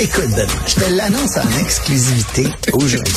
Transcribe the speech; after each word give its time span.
Écoute, 0.00 0.30
Benoît, 0.30 0.46
je 0.66 0.74
te 0.76 0.90
l'annonce 0.92 1.36
en 1.38 1.58
exclusivité 1.60 2.46
aujourd'hui. 2.72 3.14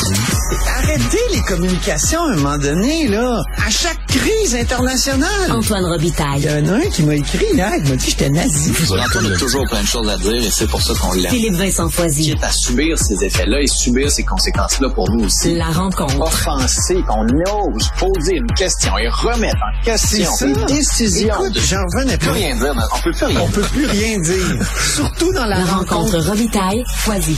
Arrêtez 0.78 1.20
les 1.32 1.42
communications 1.42 2.24
à 2.24 2.32
un 2.32 2.36
moment 2.38 2.58
donné, 2.58 3.08
là. 3.08 3.40
À 3.64 3.70
chaque 3.70 4.04
crise 4.08 4.56
internationale. 4.56 5.30
Antoine 5.52 5.84
Il 5.86 5.92
Robitaille. 5.92 6.42
y 6.42 6.50
en 6.50 6.68
a 6.74 6.78
un 6.78 6.90
qui 6.90 7.04
m'a 7.04 7.16
écrit 7.16 7.46
hier, 7.54 7.72
il 7.78 7.84
m'a 7.88 7.96
dit 7.96 8.06
que 8.06 8.12
j'étais 8.12 8.30
nazi. 8.32 8.72
Antoine 8.90 9.32
a 9.32 9.38
toujours 9.38 9.64
plein 9.70 9.82
de 9.82 9.88
choses 9.88 10.10
à 10.10 10.18
dire 10.18 10.34
et 10.44 10.50
c'est 10.50 10.68
pour 10.68 10.82
ça 10.82 10.94
qu'on 11.00 11.14
l'aime. 11.14 11.30
Philippe 11.32 11.54
Vincent 11.54 11.88
Foisy. 11.90 12.32
Quitte 12.32 12.44
à 12.44 12.52
subir 12.52 12.98
ces 12.98 13.24
effets-là 13.26 13.62
et 13.62 13.68
subir 13.68 14.10
ces 14.12 14.24
conséquences-là 14.24 14.90
pour 14.90 15.08
nous 15.12 15.26
aussi. 15.26 15.54
La 15.54 15.66
rencontre. 15.70 16.20
Offenser, 16.20 16.98
qu'on 17.08 17.26
ose 17.76 17.90
poser 18.00 18.38
une 18.38 18.52
question 18.54 18.98
et 18.98 19.08
remettre 19.08 19.56
en 19.58 19.86
question 19.86 20.32
ça. 20.36 20.46
décisions. 20.68 21.36
Écoute, 21.36 21.54
de- 21.54 21.60
j'en 21.60 21.78
revenais 21.96 22.16
On 22.16 22.18
peut 22.18 22.26
pas. 22.28 22.32
rien 22.34 22.56
dire, 22.56 22.74
on 22.92 23.00
peut 23.02 23.12
plus 23.12 23.26
rien 23.26 23.40
On 23.42 23.48
peut 23.50 23.62
plus 23.62 23.86
rien 23.86 24.20
dire. 24.20 24.66
Surtout 24.96 25.32
dans 25.34 25.46
la, 25.46 25.60
La 25.60 25.66
rencontre 25.66 25.94
rencontre. 26.14 26.30
Robitaille. 26.32 26.71
Foisy. 26.96 27.38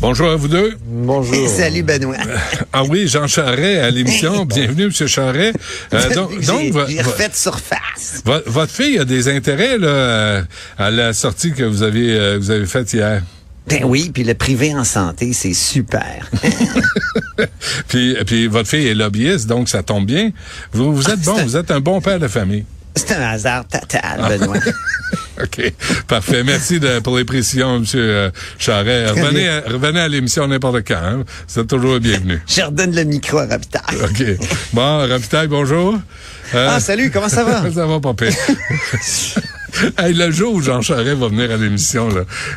Bonjour 0.00 0.30
à 0.30 0.36
vous 0.36 0.48
deux. 0.48 0.76
Bonjour. 0.84 1.48
Salut, 1.56 1.82
Benoît. 1.82 2.16
Ah 2.72 2.84
oui, 2.84 3.08
Jean 3.08 3.26
Charret 3.26 3.78
à 3.80 3.90
l'émission. 3.90 4.44
Bienvenue, 4.46 4.86
Monsieur 4.86 5.06
Charret. 5.06 5.52
Euh, 5.92 6.14
donc, 6.14 6.40
donc 6.44 6.60
J'ai 6.88 7.02
surface. 7.32 8.22
vo- 8.24 8.42
votre 8.46 8.72
fille 8.72 8.98
a 8.98 9.04
des 9.04 9.28
intérêts 9.28 9.76
là, 9.78 10.42
à 10.78 10.90
la 10.90 11.12
sortie 11.12 11.52
que 11.52 11.64
vous 11.64 11.82
avez 11.82 12.12
euh, 12.12 12.38
vous 12.38 12.50
avez 12.50 12.66
faite 12.66 12.92
hier. 12.92 13.22
Ben 13.66 13.84
oui, 13.84 14.10
puis 14.12 14.24
le 14.24 14.34
privé 14.34 14.74
en 14.74 14.84
santé, 14.84 15.32
c'est 15.32 15.52
super. 15.54 16.28
puis, 17.88 18.16
puis 18.26 18.46
votre 18.46 18.68
fille 18.68 18.86
est 18.88 18.94
lobbyiste, 18.94 19.46
donc 19.46 19.68
ça 19.68 19.82
tombe 19.82 20.06
bien. 20.06 20.30
Vous, 20.72 20.94
vous 20.94 21.04
êtes 21.08 21.18
Ah, 21.22 21.24
bon, 21.24 21.34
c'est 21.36 21.40
un- 21.40 21.44
vous 21.44 21.56
êtes 21.56 21.70
un 21.70 21.80
bon 21.80 22.00
père 22.00 22.18
de 22.18 22.28
famille. 22.28 22.64
C'est 22.96 23.12
un 23.12 23.20
hasard 23.30 23.64
total, 23.68 24.38
Benoît. 24.38 24.56
OK. 25.42 25.72
Parfait. 26.06 26.42
Merci 26.44 26.80
de- 26.80 26.98
pour 27.00 27.16
les 27.16 27.24
précisions, 27.24 27.76
M. 27.76 27.84
euh, 27.94 28.30
Charret. 28.58 29.10
Revenez 29.10 29.48
à, 29.48 29.60
revenez 29.66 30.00
à 30.00 30.08
l'émission 30.08 30.46
n'importe 30.46 30.86
quand. 30.86 30.96
Hein. 31.02 31.24
Vous 31.48 31.60
êtes 31.60 31.66
toujours 31.66 31.94
le 31.94 31.98
bienvenu. 32.00 32.42
Je 32.48 32.60
redonne 32.62 32.94
le 32.94 33.04
micro 33.04 33.38
à 33.38 33.46
Rapitaille. 33.46 33.96
OK. 34.02 34.46
Bon, 34.74 34.98
Rapitaille, 35.08 35.48
bonjour. 35.48 35.98
Euh, 36.54 36.68
Ah, 36.72 36.80
salut, 36.80 37.10
comment 37.10 37.28
ça 37.28 37.44
va? 37.44 37.62
ça 37.72 37.86
va 37.86 38.00
pire. 38.14 38.32
Hey, 39.98 40.14
le 40.14 40.30
jour 40.30 40.54
où 40.54 40.62
Jean 40.62 40.80
Charest 40.82 41.18
va 41.18 41.28
venir 41.28 41.50
à 41.50 41.56
l'émission, 41.56 42.08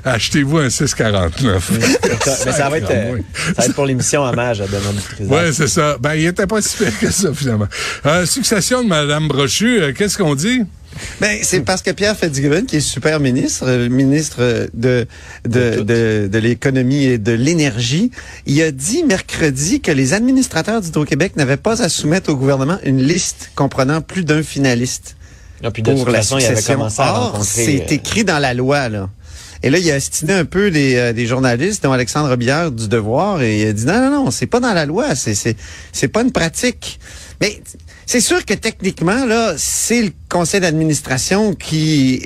achetez-vous 0.06 0.58
un 0.59 0.69
649. 0.69 1.72
Mais 2.45 2.52
ça 2.52 2.69
va 2.69 2.78
être, 2.78 2.92
euh, 2.92 3.16
Oui. 3.16 3.22
ça 3.47 3.53
va 3.58 3.66
être 3.66 3.73
pour 3.75 3.86
l'émission 3.86 4.22
hommage 4.23 4.61
à 4.61 4.67
Benoît 4.67 4.92
Dutrisac. 4.94 5.31
Ouais, 5.31 5.52
c'est 5.52 5.67
ça. 5.67 5.97
Ben, 6.00 6.16
il 6.16 6.25
était 6.25 6.47
pas 6.47 6.61
si 6.61 6.78
pire 6.78 6.97
que 7.00 7.11
ça, 7.11 7.34
finalement. 7.34 7.67
Euh, 8.06 8.25
succession 8.25 8.84
de 8.84 8.88
Mme 8.88 9.28
Brochu, 9.28 9.81
euh, 9.81 9.94
qu'est-ce 9.94 10.17
qu'on 10.17 10.36
dit? 10.36 10.61
Ben, 11.19 11.39
c'est 11.41 11.61
parce 11.61 11.81
que 11.81 11.89
Pierre 11.89 12.16
Fitzgibbon, 12.16 12.66
qui 12.66 12.78
est 12.78 12.81
super 12.81 13.19
ministre, 13.19 13.66
euh, 13.67 13.89
ministre 13.89 14.67
de, 14.75 15.08
de, 15.47 15.81
de, 15.81 16.28
de 16.31 16.38
l'économie 16.38 17.06
et 17.06 17.17
de 17.17 17.31
l'énergie, 17.31 18.11
il 18.45 18.61
a 18.61 18.72
dit 18.72 19.03
mercredi 19.03 19.81
que 19.81 19.91
les 19.91 20.14
administrateurs 20.14 20.81
d'Hydro-Québec 20.81 21.36
n'avaient 21.36 21.58
pas 21.58 21.81
à 21.81 21.89
soumettre 21.89 22.30
au 22.30 22.36
gouvernement 22.36 22.78
une 22.84 23.02
liste 23.02 23.50
comprenant 23.56 24.02
plus 24.02 24.23
d'un 24.23 24.44
finaliste 24.44 25.16
Ah, 25.63 25.71
puis 25.71 25.83
de 25.83 25.91
pour 25.91 26.03
toute 26.03 26.13
la 26.13 26.19
façon, 26.19 26.37
il 26.37 26.45
avait 26.45 26.61
Or, 26.75 27.39
c'est 27.43 27.81
euh, 27.81 27.93
écrit 27.93 28.23
dans 28.23 28.39
la 28.39 28.53
loi, 28.53 28.89
là. 28.89 29.09
Et 29.61 29.69
là, 29.69 29.77
il 29.77 29.89
a 29.91 29.95
estiné 29.95 30.33
un 30.33 30.43
peu 30.43 30.71
des, 30.71 30.95
euh, 30.95 31.13
des 31.13 31.25
journalistes, 31.25 31.83
dont 31.83 31.93
Alexandre 31.93 32.35
Bière 32.35 32.69
du 32.69 32.89
Devoir, 32.89 33.41
et 33.41 33.61
il 33.61 33.67
a 33.67 33.73
dit 33.73 33.85
non, 33.85 33.99
non, 34.01 34.25
non, 34.25 34.31
c'est 34.31 34.45
pas 34.45 34.59
dans 34.59 34.73
la 34.73 34.85
loi, 34.85 35.15
c'est 35.15 35.35
c'est 35.35 35.55
c'est 35.93 36.09
pas 36.09 36.21
une 36.21 36.33
pratique. 36.33 36.99
Mais 37.39 37.61
c'est 38.05 38.19
sûr 38.19 38.43
que 38.45 38.53
techniquement, 38.53 39.25
là, 39.25 39.53
c'est 39.57 40.01
le 40.01 40.11
conseil 40.29 40.59
d'administration 40.59 41.53
qui 41.55 42.21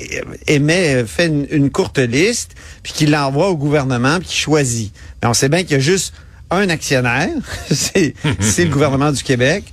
émet, 0.48 0.96
euh, 0.96 1.06
fait 1.06 1.26
une, 1.26 1.46
une 1.50 1.70
courte 1.70 1.98
liste, 1.98 2.52
puis 2.82 2.92
qui 2.92 3.06
l'envoie 3.06 3.48
au 3.50 3.56
gouvernement, 3.56 4.18
puis 4.18 4.28
qui 4.28 4.36
choisit. 4.36 4.92
Mais 5.22 5.28
on 5.28 5.34
sait 5.34 5.48
bien 5.48 5.62
qu'il 5.62 5.72
y 5.72 5.76
a 5.76 5.80
juste 5.80 6.14
un 6.50 6.68
actionnaire, 6.68 7.30
c'est 7.70 8.14
le 8.24 8.70
gouvernement 8.70 9.12
du 9.12 9.22
Québec. 9.22 9.64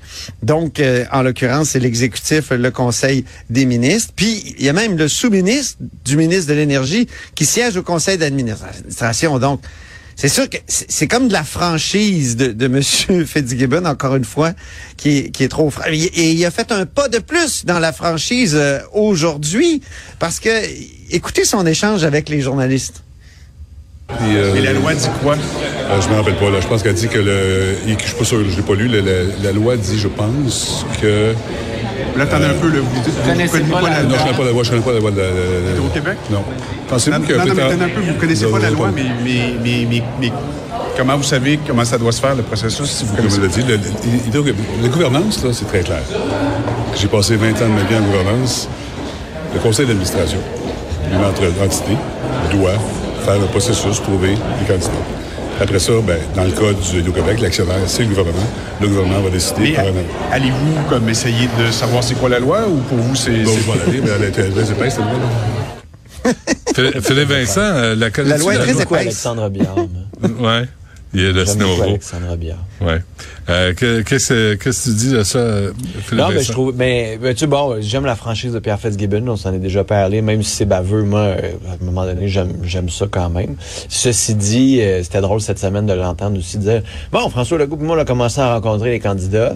Donc, 0.43 0.79
euh, 0.79 1.05
en 1.11 1.21
l'occurrence, 1.21 1.69
c'est 1.69 1.79
l'exécutif, 1.79 2.51
le 2.51 2.71
Conseil 2.71 3.25
des 3.49 3.65
ministres. 3.65 4.13
Puis, 4.15 4.55
il 4.57 4.65
y 4.65 4.69
a 4.69 4.73
même 4.73 4.97
le 4.97 5.07
sous-ministre 5.07 5.77
du 6.03 6.17
ministre 6.17 6.49
de 6.49 6.53
l'Énergie 6.55 7.07
qui 7.33 7.45
siège 7.45 7.77
au 7.77 7.83
Conseil 7.83 8.17
d'administration. 8.17 9.39
Donc, 9.39 9.61
c'est 10.15 10.29
sûr 10.29 10.49
que 10.49 10.57
c'est 10.67 11.07
comme 11.07 11.27
de 11.27 11.33
la 11.33 11.43
franchise 11.43 12.37
de, 12.37 12.47
de 12.47 12.65
M. 12.65 12.81
Fitzgibbon, 13.25 13.85
encore 13.85 14.15
une 14.15 14.23
fois, 14.23 14.53
qui 14.95 15.17
est, 15.17 15.29
qui 15.29 15.43
est 15.43 15.49
trop... 15.49 15.71
et 15.87 16.31
il 16.31 16.45
a 16.45 16.51
fait 16.51 16.71
un 16.71 16.85
pas 16.85 17.09
de 17.09 17.19
plus 17.19 17.65
dans 17.65 17.79
la 17.79 17.91
franchise 17.91 18.55
euh, 18.55 18.79
aujourd'hui, 18.93 19.81
parce 20.19 20.39
que, 20.39 20.49
écoutez 21.09 21.43
son 21.43 21.65
échange 21.65 22.03
avec 22.03 22.29
les 22.29 22.39
journalistes. 22.41 23.04
Puis, 24.19 24.37
euh, 24.37 24.55
Et 24.55 24.61
la 24.61 24.73
loi 24.73 24.93
dit 24.93 25.07
quoi? 25.21 25.33
euh, 25.33 26.01
je 26.01 26.09
me 26.09 26.15
rappelle 26.15 26.35
pas. 26.35 26.49
Là. 26.49 26.59
Je 26.61 26.67
pense 26.67 26.83
qu'elle 26.83 26.93
dit 26.93 27.07
que 27.07 27.17
le. 27.19 27.77
et 27.87 27.95
Je 27.99 28.05
suis 28.05 28.15
pas 28.15 28.23
sûr, 28.23 28.39
je 28.49 28.55
l'ai 28.55 28.61
pas 28.63 28.73
lu. 28.75 28.87
le- 28.87 29.01
le- 29.01 29.31
la 29.43 29.51
loi 29.51 29.75
dit, 29.77 29.97
je 29.99 30.07
pense 30.07 30.85
que. 31.01 31.33
Là, 32.17 32.25
t'en 32.25 32.37
as 32.41 32.47
un 32.47 32.53
peu, 32.53 32.67
là, 32.69 32.79
vous 32.81 33.01
dites, 33.01 33.13
vous 33.13 33.29
connaissez 33.29 33.59
pas 33.59 33.81
la 33.81 34.03
Non, 34.03 34.09
je 34.09 34.15
loi. 34.15 34.17
connais 34.23 34.37
pas 34.37 34.43
la 34.45 34.51
loi. 34.51 34.63
Je 34.63 34.69
connais 34.69 34.81
pas 34.81 34.93
la 34.93 34.99
loi 34.99 35.11
de. 35.11 35.17
la- 35.19 35.81
Au 35.85 35.89
Québec? 35.93 36.17
Non. 36.31 36.43
Pensez-vous 36.87 37.19
que 37.21 37.33
non, 37.33 37.43
mais 37.45 37.51
peut-être- 37.51 37.55
t'en 37.77 37.81
as 37.81 37.85
un 37.85 37.89
peu, 37.89 38.01
vous 38.01 38.13
connaissez 38.19 38.45
pas 38.45 38.59
la 38.59 38.69
loi, 38.69 38.89
mais, 38.95 39.03
mais, 39.23 39.53
mais, 39.63 39.87
mais, 39.89 40.03
mais 40.21 40.31
comment 40.97 41.17
vous 41.17 41.23
savez 41.23 41.59
comment 41.67 41.83
ça 41.83 41.97
doit 41.97 42.11
se 42.13 42.21
faire, 42.21 42.35
le 42.35 42.43
processus, 42.43 42.89
si 42.89 43.03
vous 43.03 43.15
Comme 43.15 43.25
connaissez 43.27 43.37
je 43.37 43.67
l'ai 43.67 43.77
dit, 43.77 43.91
le, 44.31 44.39
le- 44.39 44.55
la 44.83 44.87
gouvernance, 44.87 45.43
là, 45.43 45.49
c'est 45.51 45.65
très 45.67 45.81
clair. 45.81 46.01
J'ai 46.95 47.07
passé 47.07 47.35
20 47.35 47.49
ans 47.61 47.67
de 47.69 47.73
ma 47.73 47.83
vie 47.83 47.95
en 47.97 48.01
gouvernance. 48.01 48.69
Le 49.53 49.59
conseil 49.59 49.85
d'administration 49.85 50.37
d'une 51.11 51.19
entre- 51.23 51.63
entité 51.63 51.97
doit 52.51 52.71
faire 53.25 53.39
le 53.39 53.47
processus, 53.47 54.01
trouver 54.01 54.29
les 54.59 54.65
candidats. 54.67 54.91
Après 55.61 55.79
ça, 55.79 55.93
ben, 56.05 56.17
dans 56.35 56.43
le 56.43 56.51
cas 56.51 56.73
du 56.73 56.99
Hydro-Québec, 56.99 57.39
l'actionnaire, 57.41 57.77
c'est 57.87 58.03
le 58.03 58.09
gouvernement. 58.09 58.45
Le 58.81 58.87
gouvernement 58.89 59.21
va 59.21 59.29
décider 59.29 59.75
allez-vous 60.31 60.83
comme 60.89 61.07
essayer 61.07 61.47
de 61.59 61.71
savoir 61.71 62.03
c'est 62.03 62.15
quoi 62.15 62.27
la 62.29 62.39
loi 62.39 62.67
ou 62.67 62.75
pour 62.89 62.97
vous 62.97 63.15
c'est. 63.15 63.31
C'est- 63.31 63.45
je 63.45 63.71
vais 63.71 63.81
aller, 63.87 64.01
mais 64.03 64.09
elle 64.17 64.23
est 64.25 64.31
très 64.31 64.47
épaisse, 64.47 64.95
cette 64.95 65.03
loi-là. 65.05 66.33
Phil- 66.75 67.01
Philippe 67.01 67.29
Vincent, 67.29 67.61
euh, 67.61 67.95
la 67.95 68.09
La 68.23 68.37
loi 68.37 68.53
est 68.55 68.57
très 68.57 68.81
épaisse. 68.81 68.99
Alexandre 69.01 69.49
Biard? 69.49 69.75
moi. 70.41 70.59
Ouais. 70.59 70.65
Il 71.13 71.21
y 71.21 71.25
a 71.27 71.31
le 71.31 71.45
J'aime 71.45 71.57
beaucoup 71.59 71.65
Snowro. 71.75 71.83
Alexandre 71.83 72.35
Biard. 72.35 72.65
Ouais. 72.81 73.01
Euh, 73.49 73.73
que- 73.73 74.01
Qu'est-ce 74.01 74.55
que 74.55 74.69
tu 74.69 74.89
dis 74.95 75.11
de 75.11 75.23
ça, 75.23 75.39
Philippe 76.01 76.11
Non, 76.13 76.29
mais 76.33 76.43
je 76.43 76.51
trouve, 76.51 76.73
mais, 76.75 77.17
mais 77.21 77.33
tu 77.33 77.41
sais, 77.41 77.47
bon, 77.47 77.77
j'aime 77.79 78.03
la 78.05 78.15
franchise 78.15 78.51
de 78.51 78.59
Pierre 78.59 78.79
Fitzgibbon, 78.79 79.25
on 79.29 79.37
s'en 79.37 79.53
est 79.53 79.59
déjà 79.59 79.85
parlé, 79.85 80.21
même 80.21 80.43
si 80.43 80.51
c'est 80.51 80.65
baveux, 80.65 81.03
moi, 81.03 81.19
euh, 81.21 81.51
à 81.69 81.73
un 81.81 81.85
moment 81.85 82.03
donné, 82.03 82.27
j'aime, 82.27 82.89
ça 82.89 83.05
quand 83.09 83.29
même. 83.29 83.55
Ceci 83.87 84.35
dit, 84.35 84.81
euh, 84.81 85.03
c'était 85.03 85.21
drôle 85.21 85.39
cette 85.39 85.59
semaine 85.59 85.85
de 85.85 85.93
l'entendre 85.93 86.37
aussi 86.37 86.57
dire, 86.57 86.81
bon, 87.13 87.29
François 87.29 87.57
Legault, 87.59 87.77
moi, 87.77 87.95
on 87.95 87.99
a 87.99 88.05
commencé 88.05 88.41
à 88.41 88.53
rencontrer 88.53 88.91
les 88.91 88.99
candidats. 88.99 89.55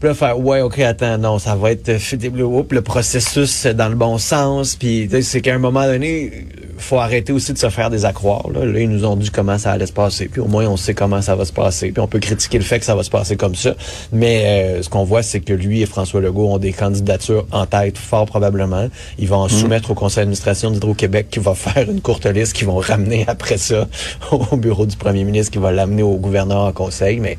Puis 0.00 0.08
là, 0.08 0.14
faire, 0.14 0.38
ouais, 0.38 0.60
OK, 0.60 0.78
attends, 0.78 1.18
non, 1.18 1.40
ça 1.40 1.56
va 1.56 1.72
être, 1.72 1.88
euh, 1.88 1.98
le, 2.32 2.44
oups, 2.44 2.72
le 2.72 2.82
processus 2.82 3.50
c'est 3.50 3.74
dans 3.74 3.88
le 3.88 3.96
bon 3.96 4.16
sens. 4.18 4.76
Puis, 4.76 5.08
c'est 5.22 5.40
qu'à 5.40 5.54
un 5.54 5.58
moment 5.58 5.84
donné, 5.86 6.46
faut 6.78 6.98
arrêter 6.98 7.32
aussi 7.32 7.52
de 7.52 7.58
se 7.58 7.68
faire 7.68 7.90
des 7.90 8.04
accroires. 8.04 8.48
Là. 8.52 8.64
là, 8.64 8.78
ils 8.80 8.88
nous 8.88 9.04
ont 9.04 9.16
dit 9.16 9.30
comment 9.30 9.58
ça 9.58 9.72
allait 9.72 9.86
se 9.86 9.92
passer. 9.92 10.28
Puis 10.28 10.40
au 10.40 10.46
moins, 10.46 10.66
on 10.66 10.76
sait 10.76 10.94
comment 10.94 11.20
ça 11.20 11.34
va 11.34 11.44
se 11.44 11.52
passer. 11.52 11.90
Puis 11.90 12.00
on 12.00 12.06
peut 12.06 12.20
critiquer 12.20 12.58
le 12.58 12.64
fait 12.64 12.78
que 12.78 12.84
ça 12.84 12.94
va 12.94 13.02
se 13.02 13.10
passer 13.10 13.36
comme 13.36 13.56
ça. 13.56 13.74
Mais 14.12 14.44
euh, 14.78 14.82
ce 14.82 14.88
qu'on 14.88 15.04
voit, 15.04 15.22
c'est 15.22 15.40
que 15.40 15.52
lui 15.52 15.82
et 15.82 15.86
François 15.86 16.20
Legault 16.20 16.48
ont 16.48 16.58
des 16.58 16.72
candidatures 16.72 17.46
en 17.50 17.66
tête, 17.66 17.98
fort 17.98 18.26
probablement. 18.26 18.88
Ils 19.18 19.28
vont 19.28 19.38
en 19.38 19.48
soumettre 19.48 19.90
au 19.90 19.94
conseil 19.94 20.22
d'administration 20.22 20.70
d'Hydro-Québec 20.70 21.26
qui 21.30 21.40
va 21.40 21.54
faire 21.54 21.90
une 21.90 22.00
courte 22.00 22.26
liste, 22.26 22.52
qui 22.54 22.64
vont 22.64 22.78
ramener 22.78 23.24
après 23.26 23.58
ça 23.58 23.88
au 24.30 24.56
bureau 24.56 24.86
du 24.86 24.96
premier 24.96 25.24
ministre, 25.24 25.52
qui 25.52 25.58
va 25.58 25.72
l'amener 25.72 26.02
au 26.02 26.16
gouverneur 26.16 26.60
en 26.60 26.72
conseil. 26.72 27.18
Mais 27.18 27.36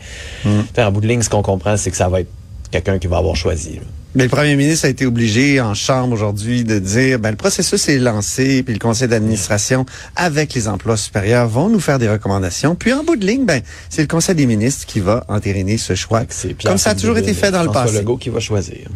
t'sais, 0.74 0.84
en 0.84 0.92
bout 0.92 1.02
de 1.02 1.08
ligne, 1.08 1.22
ce 1.22 1.30
qu'on 1.30 1.42
comprend, 1.42 1.78
c'est 1.78 1.92
que 1.92 1.98
ça 1.98 2.10
va 2.10 2.22
être 2.22 2.30
quelqu'un 2.72 3.00
qui 3.00 3.08
va 3.08 3.18
avoir 3.18 3.36
choisi. 3.36 3.76
là. 3.76 3.82
Mais 4.16 4.24
le 4.24 4.30
premier 4.30 4.56
ministre 4.56 4.86
a 4.88 4.90
été 4.90 5.06
obligé 5.06 5.62
en 5.62 5.76
chambre 5.76 6.14
aujourd'hui 6.14 6.64
de 6.64 6.80
dire 6.80 7.20
ben 7.20 7.30
le 7.30 7.36
processus 7.38 7.88
est 7.90 8.00
lancé 8.00 8.64
puis 8.64 8.74
le 8.74 8.80
conseil 8.80 9.08
d'administration 9.08 9.86
avec 10.16 10.56
les 10.56 10.68
emplois 10.68 10.98
supérieurs 10.98 11.48
vont 11.48 11.70
nous 11.70 11.80
faire 11.80 12.00
des 12.00 12.10
recommandations 12.10 12.74
puis 12.74 12.92
en 12.92 13.04
bout 13.04 13.18
de 13.18 13.26
ligne 13.28 13.46
ben 13.46 13.62
c'est 13.88 14.02
le 14.02 14.08
conseil 14.08 14.34
des 14.34 14.48
ministres 14.48 14.88
qui 14.88 15.00
va 15.00 15.24
entériner 15.28 15.78
ce 15.78 15.94
choix 15.94 16.24
comme 16.66 16.80
ça 16.80 16.90
a 16.90 16.96
toujours 16.96 17.20
été 17.20 17.36
fait 17.36 17.52
dans 17.52 17.62
le 17.62 17.70
passé. 17.72 18.00
Legault 18.00 18.18
qui 18.18 18.30
va 18.30 18.40
choisir. 18.40 18.88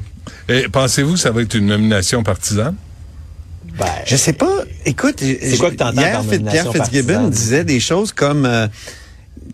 Et 0.49 0.63
pensez-vous 0.67 1.13
que 1.13 1.19
ça 1.19 1.29
va 1.29 1.43
être 1.43 1.53
une 1.53 1.67
nomination 1.67 2.23
partisane? 2.23 2.75
Ben, 3.77 3.85
Je 4.05 4.15
sais 4.15 4.33
pas. 4.33 4.63
Écoute, 4.85 5.19
C'est 5.19 5.57
quoi 5.57 5.69
que 5.69 5.75
t'entends 5.75 6.01
hier, 6.01 6.21
Pierre 6.49 6.71
Fitzgibbon 6.71 7.13
partisane? 7.13 7.29
disait 7.29 7.63
des 7.63 7.79
choses 7.79 8.11
comme, 8.11 8.45
euh, 8.45 8.67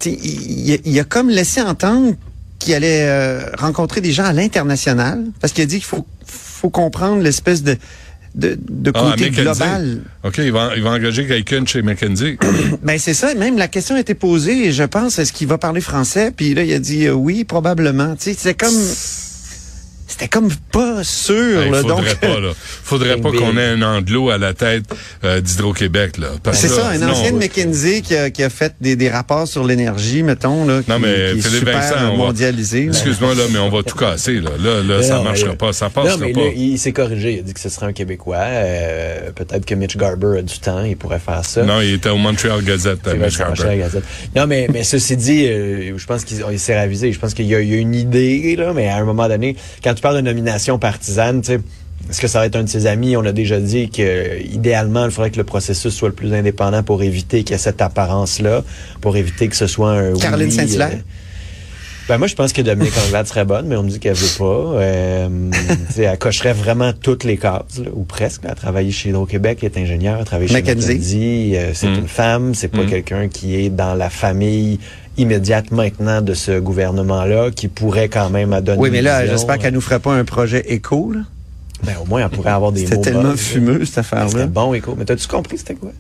il 0.05 0.99
a 0.99 1.03
comme 1.03 1.29
laissé 1.29 1.61
entendre 1.61 2.13
qu'il 2.59 2.73
allait 2.73 3.06
euh, 3.07 3.41
rencontrer 3.57 4.01
des 4.01 4.11
gens 4.11 4.25
à 4.25 4.33
l'international, 4.33 5.23
parce 5.41 5.53
qu'il 5.53 5.63
a 5.63 5.67
dit 5.67 5.77
qu'il 5.77 5.85
faut, 5.85 6.06
faut 6.25 6.69
comprendre 6.69 7.21
l'espèce 7.21 7.63
de 7.63 7.77
de, 8.35 8.57
de 8.69 8.91
Ah, 8.94 9.00
côté 9.11 9.31
global. 9.31 10.01
OK, 10.23 10.38
il 10.38 10.51
va, 10.51 10.73
il 10.77 10.83
va 10.83 10.91
engager 10.91 11.25
quelqu'un 11.25 11.65
chez 11.65 11.81
McKenzie. 11.81 12.38
Ben 12.83 13.00
c'est 13.00 13.15
ça. 13.15 13.33
Même 13.33 13.57
la 13.57 13.67
question 13.67 13.95
a 13.95 14.00
été 14.00 14.13
posée. 14.13 14.67
Et 14.67 14.71
je 14.71 14.83
pense 14.83 15.17
est-ce 15.17 15.33
qu'il 15.33 15.47
va 15.47 15.57
parler 15.57 15.81
français? 15.81 16.31
Puis 16.35 16.53
là 16.53 16.63
il 16.63 16.71
a 16.71 16.77
dit 16.79 17.07
euh, 17.07 17.13
oui 17.13 17.44
probablement. 17.44 18.15
Tu 18.15 18.25
sais 18.25 18.35
c'est 18.38 18.53
comme 18.53 18.69
c'était 20.09 20.27
comme 20.27 20.50
pas 20.71 21.03
sûr. 21.03 21.63
Il 21.65 21.71
là, 21.71 21.81
faudrait 21.81 22.09
donc, 22.09 22.19
pas, 22.19 22.39
là. 22.39 22.51
Faudrait 22.56 23.17
pas 23.17 23.31
qu'on 23.31 23.56
ait 23.57 23.67
un 23.67 23.81
anglo 23.83 24.29
à 24.31 24.38
la 24.38 24.53
tête 24.53 24.83
euh, 25.23 25.39
d'Hydro-Québec, 25.39 26.17
là. 26.17 26.29
C'est 26.51 26.67
ça, 26.67 26.89
un 26.89 26.97
non, 26.97 27.11
ancien 27.11 27.31
de 27.31 27.38
McKinsey 27.38 28.01
qui 28.01 28.15
a, 28.15 28.29
qui 28.31 28.44
a 28.44 28.50
fait 28.50 28.73
des, 28.81 28.95
des 28.95 29.09
rapports 29.09 29.47
sur 29.47 29.63
l'énergie, 29.63 30.23
mettons, 30.23 30.65
là, 30.65 30.81
qui, 30.81 30.89
Non, 30.89 31.00
mais 31.00 31.13
qui 31.13 31.21
est 31.21 31.41
Philippe 31.41 31.59
super 31.59 31.79
Vincent, 31.79 32.15
mondialisé. 32.17 32.85
Excuse-moi, 32.88 33.35
là, 33.35 33.44
mais 33.51 33.59
on 33.59 33.69
va 33.69 33.83
tout 33.83 33.95
casser, 33.97 34.39
là. 34.39 34.50
Là, 34.59 34.81
là 34.83 35.03
ça 35.03 35.15
Non, 35.17 35.23
marchera 35.23 35.51
mais- 35.51 35.56
pas, 35.57 35.73
ça 35.73 35.85
Non, 35.85 35.91
passera 35.91 36.17
mais 36.25 36.33
pas. 36.33 36.41
là, 36.41 36.47
il 36.56 36.79
s'est 36.79 36.91
corrigé. 36.91 37.33
Il 37.33 37.39
a 37.39 37.41
dit 37.44 37.53
que 37.53 37.59
ce 37.59 37.69
serait 37.69 37.85
un 37.85 37.94
Québécois. 37.94 38.38
Euh, 38.39 39.31
Peut-être 39.35 39.65
que 39.65 39.75
Mitch 39.75 39.95
Garber 39.95 40.39
a 40.39 40.41
du 40.41 40.59
temps. 40.59 40.83
Il 40.83 40.97
pourrait 40.97 41.19
faire 41.19 41.45
ça. 41.45 41.63
Non, 41.63 41.81
il 41.81 41.94
était 41.94 42.09
au 42.09 42.17
Montreal 42.17 42.63
Gazette, 42.63 43.07
euh, 43.07 43.15
Mitch 43.15 43.38
Garber. 43.38 43.77
Gazette. 43.77 44.03
Non, 44.35 44.47
mais, 44.47 44.67
mais 44.71 44.83
ceci 44.83 45.15
dit, 45.15 45.45
euh, 45.45 45.97
je 45.97 46.06
pense 46.06 46.23
qu'il 46.25 46.44
il 46.51 46.59
s'est 46.59 46.77
ravisé. 46.77 47.11
Je 47.13 47.19
pense 47.19 47.33
qu'il 47.33 47.45
y, 47.45 47.56
a 47.56 47.61
il 47.61 47.69
y 47.69 47.73
a 47.75 47.77
une 47.77 47.95
idée, 47.95 48.56
là, 48.57 48.73
mais 48.73 48.88
à 48.89 48.97
un 48.97 49.03
moment 49.03 49.27
donné, 49.27 49.56
quand 49.83 49.94
tu 49.99 50.01
parles 50.01 50.15
de 50.15 50.21
nomination 50.21 50.79
partisane, 50.79 51.41
tu 51.41 51.47
sais, 51.53 51.59
est-ce 52.09 52.21
que 52.21 52.27
ça 52.27 52.39
va 52.39 52.45
être 52.45 52.55
un 52.55 52.63
de 52.63 52.69
ses 52.69 52.87
amis? 52.87 53.17
On 53.17 53.25
a 53.25 53.33
déjà 53.33 53.59
dit 53.59 53.89
que 53.89 54.01
euh, 54.01 54.39
idéalement, 54.39 55.03
il 55.05 55.11
faudrait 55.11 55.29
que 55.31 55.37
le 55.37 55.43
processus 55.43 55.93
soit 55.93 56.07
le 56.07 56.15
plus 56.15 56.33
indépendant 56.33 56.83
pour 56.83 57.03
éviter 57.03 57.43
qu'il 57.43 57.51
y 57.51 57.55
ait 57.55 57.57
cette 57.61 57.81
apparence-là, 57.81 58.63
pour 59.01 59.17
éviter 59.17 59.49
que 59.49 59.55
ce 59.57 59.67
soit 59.67 59.91
un 59.91 60.13
Caroline 60.13 60.47
oui, 60.47 60.53
Saint-Hilaire? 60.55 60.91
euh, 60.93 61.01
ben 62.07 62.17
moi, 62.17 62.27
je 62.27 62.33
pense 62.35 62.53
que 62.53 62.61
Dominique 62.63 62.93
Anglade 63.05 63.27
serait 63.27 63.45
bonne, 63.45 63.67
mais 63.67 63.75
on 63.75 63.83
me 63.83 63.89
dit 63.89 63.99
qu'elle 63.99 64.15
veut 64.15 64.37
pas. 64.39 64.79
Euh, 64.81 65.51
elle 65.97 66.17
cocherait 66.17 66.53
vraiment 66.53 66.91
toutes 66.93 67.23
les 67.25 67.37
cases, 67.37 67.77
là, 67.77 67.91
ou 67.93 68.03
presque. 68.05 68.41
Elle 68.45 68.51
a 68.51 68.55
travaillé 68.55 68.89
chez 68.91 69.09
Hydro-Québec, 69.09 69.59
elle 69.61 69.69
est 69.71 69.77
ingénieure, 69.77 70.15
elle 70.15 70.21
a 70.21 70.25
travaillé 70.25 70.47
chez. 70.47 70.55
McKinsey. 70.55 71.51
Euh, 71.55 71.71
c'est 71.75 71.87
Mm. 71.89 71.95
une 71.99 72.07
femme, 72.07 72.55
c'est 72.55 72.69
pas 72.69 72.83
Mm. 72.83 72.89
quelqu'un 72.89 73.27
qui 73.27 73.57
est 73.63 73.69
dans 73.69 73.93
la 73.93 74.09
famille 74.09 74.79
immédiate 75.19 75.71
maintenant 75.71 76.21
de 76.21 76.33
ce 76.33 76.60
gouvernement-là, 76.60 77.51
qui 77.51 77.68
pourrait 77.68 78.10
quand 78.10 78.30
même 78.30 78.54
à 78.54 78.62
donner 78.62 78.80
Oui, 78.80 78.89
mais 78.92 79.01
là, 79.01 79.25
j'espère 79.27 79.57
qu'elle 79.57 79.74
nous 79.74 79.81
ferait 79.81 80.00
pas 80.00 80.13
un 80.13 80.25
projet 80.25 80.63
éco. 80.74 81.12
là. 81.13 81.21
Ben, 81.83 81.94
au 82.01 82.06
moins, 82.06 82.21
elle 82.24 82.30
pourrait 82.30 82.51
avoir 82.51 82.71
des 82.71 82.81
C'était 82.81 82.95
mots 82.98 83.01
tellement 83.04 83.21
bons, 83.24 83.30
là. 83.30 83.36
fumeux, 83.38 83.80
cette 83.86 83.88
C'était 83.88 84.00
affaire-là. 84.00 84.48
bon, 84.48 84.74
écho. 84.74 84.95
Mais 84.98 85.06
t'as-tu 85.06 85.27
compris 85.27 85.57
c'était 85.57 85.75
quoi? 85.75 85.92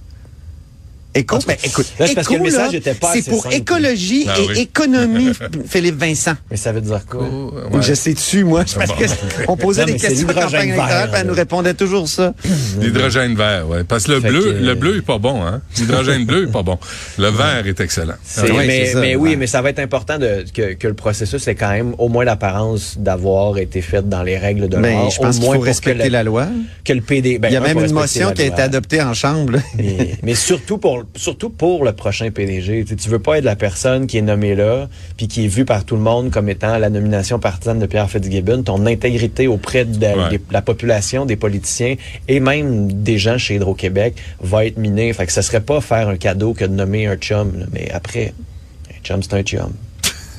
Éco, 1.19 1.37
ben, 1.47 1.57
écoute, 1.63 1.87
là, 1.99 2.07
c'est 2.07 2.15
parce 2.15 2.27
que 2.27 2.33
le 2.35 2.39
message 2.41 2.71
là, 2.71 2.77
était 2.77 2.93
pas 2.93 3.11
c'est 3.13 3.29
pour 3.29 3.43
simple. 3.43 3.55
écologie 3.55 4.25
Ah 4.29 4.39
et 4.39 4.47
oui. 4.47 4.59
économie, 4.59 5.31
Philippe 5.67 5.97
Vincent. 5.99 6.33
Mais 6.49 6.55
ça 6.57 6.71
veut 6.71 6.81
dire 6.81 7.05
quoi? 7.05 7.27
Oh, 7.29 7.51
ouais. 7.75 7.81
Je 7.81 7.93
sais 7.93 8.13
dessus, 8.13 8.43
moi. 8.43 8.63
Parce 8.75 8.89
bon. 8.89 8.95
que 8.95 9.05
on 9.47 9.57
posait 9.57 9.81
Non, 9.81 9.87
des 9.87 9.93
questions 9.99 10.27
l'hydrogène 10.27 10.49
campagne 10.51 10.69
électorale, 10.69 11.11
elle 11.15 11.27
nous 11.27 11.33
répondait 11.33 11.73
toujours 11.73 12.07
ça. 12.07 12.33
L'hydrogène 12.79 13.35
vert, 13.35 13.67
ouais. 13.67 13.83
Parce 13.83 14.05
que 14.05 14.13
le 14.13 14.21
Fait 14.21 14.29
bleu, 14.29 14.41
que- 14.41 14.63
le 14.65 14.75
bleu 14.75 14.97
est 14.97 15.01
pas 15.01 15.17
bon, 15.17 15.45
hein. 15.45 15.61
L'hydrogène 15.77 16.25
bleu 16.25 16.43
est 16.47 16.51
pas 16.51 16.63
bon. 16.63 16.77
Le 17.17 17.27
vert 17.29 17.63
est 17.65 17.79
excellent. 17.79 18.13
Ah 18.37 18.41
oui, 18.45 18.51
mais 18.65 18.85
ça, 18.85 18.99
mais 19.01 19.15
ouais. 19.15 19.29
oui, 19.31 19.35
mais 19.35 19.47
ça 19.47 19.61
va 19.61 19.69
être 19.71 19.79
important 19.79 20.17
de, 20.17 20.45
que, 20.53 20.73
que 20.73 20.87
le 20.87 20.93
processus 20.93 21.47
ait 21.47 21.55
quand 21.55 21.69
même 21.69 21.93
au 21.97 22.07
moins 22.07 22.23
l'apparence 22.23 22.95
d'avoir 22.97 23.57
été 23.57 23.81
fait 23.81 24.07
dans 24.07 24.23
les 24.23 24.37
règles 24.37 24.69
de 24.69 24.77
Mais 24.77 24.93
l'art. 24.93 25.03
Ben, 25.05 25.09
je 25.11 25.17
pense 25.17 25.35
qu'il 25.35 25.43
moins 25.45 25.53
faut 25.55 25.59
pour 25.59 25.65
respecter 25.65 26.09
la 26.09 26.23
loi. 26.23 26.47
que 26.85 26.93
le 26.93 27.01
PD. 27.01 27.39
ben, 27.39 27.49
Il 27.49 27.53
y 27.53 27.57
a 27.57 27.61
même 27.61 27.79
une 27.83 27.91
motion 27.93 28.31
qui 28.31 28.41
a 28.43 28.45
été 28.45 28.61
adoptée 28.61 29.01
en 29.01 29.13
chambre. 29.13 29.53
mais 30.23 30.35
surtout 30.35 30.77
pour 30.77 31.05
surtout 31.15 31.49
pour 31.49 31.83
le 31.83 31.91
prochain 31.93 32.31
PDG, 32.31 32.85
tu, 32.85 32.95
tu 32.95 33.09
veux 33.09 33.19
pas 33.19 33.37
être 33.39 33.43
la 33.43 33.55
personne 33.55 34.07
qui 34.07 34.17
est 34.17 34.21
nommée 34.21 34.55
là, 34.55 34.87
puis 35.17 35.27
qui 35.27 35.45
est 35.45 35.47
vue 35.47 35.65
par 35.65 35.83
tout 35.85 35.95
le 35.95 36.01
monde 36.01 36.31
comme 36.31 36.49
étant 36.49 36.77
la 36.77 36.89
nomination 36.89 37.39
partisane 37.39 37.79
de 37.79 37.85
Pierre 37.85 38.09
Fitzgibbon. 38.09 38.63
Ton 38.63 38.85
intégrité 38.85 39.47
auprès 39.47 39.85
de, 39.85 39.99
la- 40.01 40.17
Ouais. 40.17 40.29
des- 40.29 40.41
la 40.51 40.61
population, 40.61 41.25
des 41.25 41.35
politiciens 41.35 41.95
et 42.27 42.39
même 42.39 42.91
des 43.03 43.17
gens 43.17 43.37
chez 43.37 43.55
Hydro-Québec 43.55 44.15
va 44.41 44.65
être 44.65 44.77
minée. 44.77 45.11
Fait 45.13 45.25
que 45.25 45.31
ce 45.31 45.41
serait 45.41 45.61
pas 45.61 45.81
faire 45.81 46.09
un 46.09 46.17
cadeau 46.17 46.53
que 46.53 46.65
de 46.65 46.73
nommer 46.73 47.07
un 47.07 47.15
chum. 47.15 47.59
là. 47.59 47.65
Mais 47.73 47.89
après, 47.91 48.33
un 48.89 49.03
chum 49.03 49.21
c'est 49.23 49.33
un 49.33 49.43
chum. 49.43 49.71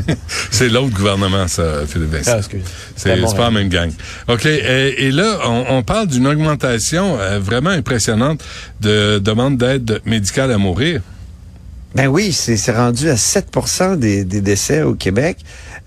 C'est 0.50 0.68
l'autre 0.68 0.94
gouvernement, 0.94 1.48
ça, 1.48 1.86
Philippe 1.86 2.10
Vincent. 2.10 2.38
Ah. 2.38 2.58
C'est 2.96 3.20
bon, 3.20 3.32
pas 3.32 3.44
la 3.44 3.50
même 3.50 3.68
gang. 3.68 3.90
OK. 4.28 4.46
Et, 4.46 5.06
et 5.06 5.10
là, 5.10 5.38
on, 5.46 5.64
on 5.68 5.82
parle 5.82 6.08
d'une 6.08 6.26
augmentation 6.26 7.18
euh, 7.18 7.38
vraiment 7.38 7.70
impressionnante 7.70 8.42
de 8.80 9.18
demandes 9.18 9.56
d'aide 9.56 10.00
médicale 10.04 10.52
à 10.52 10.58
mourir. 10.58 11.00
Ben 11.94 12.06
oui, 12.06 12.32
c'est 12.32 12.56
c'est 12.56 12.72
rendu 12.72 13.08
à 13.08 13.16
7 13.16 13.48
des, 13.98 14.24
des 14.24 14.40
décès 14.40 14.82
au 14.82 14.94
Québec. 14.94 15.38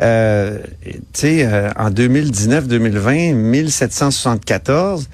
Euh, 0.01 0.57
tu 0.83 0.99
sais, 1.13 1.45
euh, 1.45 1.69
en 1.77 1.89
2019-2020, 1.91 3.33
1774, 3.35 5.07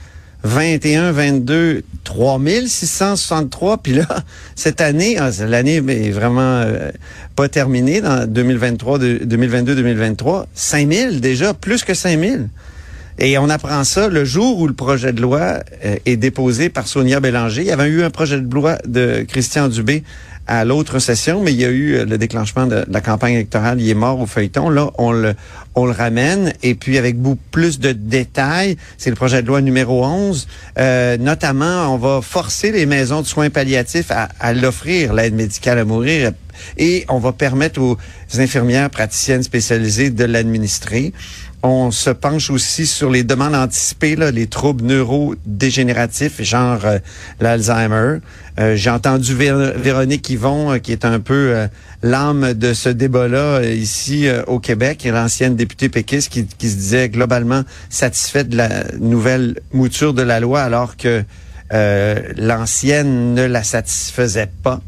21, 0.43 1.11
22, 1.11 1.83
3663. 2.03 3.77
Puis 3.77 3.93
là, 3.93 4.07
cette 4.55 4.81
année, 4.81 5.17
ah, 5.19 5.29
l'année 5.45 5.75
est 5.75 6.11
vraiment 6.11 6.61
euh, 6.61 6.91
pas 7.35 7.49
terminée, 7.49 8.01
dans 8.01 8.25
2023, 8.27 8.99
de- 8.99 9.19
2022-2023, 9.25 10.45
5000 10.53 11.21
déjà, 11.21 11.53
plus 11.53 11.83
que 11.83 11.93
5000. 11.93 12.49
Et 13.21 13.37
on 13.37 13.49
apprend 13.49 13.83
ça 13.83 14.07
le 14.07 14.23
jour 14.23 14.59
où 14.59 14.67
le 14.67 14.73
projet 14.73 15.11
de 15.11 15.21
loi 15.21 15.59
euh, 15.83 15.97
est 16.05 16.15
déposé 16.15 16.69
par 16.69 16.87
Sonia 16.87 17.19
Bélanger. 17.19 17.61
Il 17.61 17.67
y 17.67 17.71
avait 17.71 17.89
eu 17.89 18.03
un 18.03 18.09
projet 18.09 18.39
de 18.39 18.53
loi 18.53 18.77
de 18.87 19.25
Christian 19.27 19.67
Dubé 19.67 20.03
à 20.47 20.63
l'autre 20.63 20.99
session, 20.99 21.43
mais 21.43 21.51
il 21.51 21.59
y 21.59 21.65
a 21.65 21.69
eu 21.69 21.95
euh, 21.95 22.05
le 22.05 22.17
déclenchement 22.17 22.65
de, 22.65 22.77
de 22.77 22.85
la 22.87 23.01
campagne 23.01 23.33
électorale. 23.33 23.81
Il 23.81 23.89
est 23.89 23.93
mort 23.93 24.21
au 24.21 24.25
feuilleton. 24.25 24.69
Là, 24.69 24.89
on 24.97 25.11
le, 25.11 25.35
on 25.75 25.85
le 25.85 25.91
ramène. 25.91 26.53
Et 26.63 26.75
puis, 26.75 26.97
avec 26.97 27.17
beaucoup 27.17 27.43
plus 27.51 27.79
de 27.79 27.91
détails, 27.91 28.77
c'est 28.97 29.09
le 29.09 29.17
projet 29.17 29.41
de 29.41 29.47
loi 29.47 29.59
numéro 29.59 30.05
11. 30.05 30.47
Euh, 30.77 31.17
notamment, 31.17 31.93
on 31.93 31.97
va 31.97 32.21
forcer 32.21 32.71
les 32.71 32.85
maisons 32.85 33.21
de 33.21 33.27
soins 33.27 33.49
palliatifs 33.49 34.11
à, 34.11 34.29
à 34.39 34.53
l'offrir, 34.53 35.13
l'aide 35.13 35.35
médicale 35.35 35.77
à 35.77 35.83
mourir. 35.83 36.31
Et 36.77 37.05
on 37.09 37.19
va 37.19 37.31
permettre 37.31 37.81
aux 37.81 37.97
infirmières 38.37 38.89
praticiennes 38.89 39.43
spécialisées 39.43 40.09
de 40.09 40.23
l'administrer. 40.25 41.13
On 41.61 41.91
se 41.91 42.09
penche 42.09 42.49
aussi 42.49 42.87
sur 42.87 43.09
les 43.09 43.23
demandes 43.25 43.53
anticipées, 43.53 44.15
les 44.15 44.47
troubles 44.47 44.85
neurodégénératifs, 44.85 46.41
genre 46.41 46.79
euh, 46.85 46.99
l'Alzheimer. 47.41 48.19
Euh, 48.59 48.75
J'ai 48.77 48.89
entendu 48.89 49.35
Vé- 49.35 49.73
Véronique 49.75 50.29
Yvon, 50.29 50.71
euh, 50.71 50.77
qui 50.77 50.93
est 50.93 51.03
un 51.03 51.19
peu 51.19 51.67
l'âme 52.01 52.53
de 52.53 52.73
ce 52.73 52.87
débat-là 52.87 53.63
ici 53.63 54.27
au 54.47 54.59
Québec, 54.59 55.05
l'ancienne 55.11 55.57
députée 55.57 55.89
péquiste, 55.89 56.29
qui, 56.29 56.45
qui 56.45 56.69
se 56.69 56.75
disait 56.77 57.09
globalement 57.09 57.63
satisfaite 57.89 58.47
de 58.47 58.55
la 58.55 58.85
nouvelle 58.97 59.59
mouture 59.73 60.13
de 60.13 60.21
la 60.21 60.39
loi, 60.39 60.61
alors 60.61 60.95
que 60.95 61.23
euh, 61.73 62.19
l'ancienne 62.37 63.33
ne 63.33 63.45
la 63.45 63.63
satisfaisait 63.63 64.49
pas. 64.63 64.81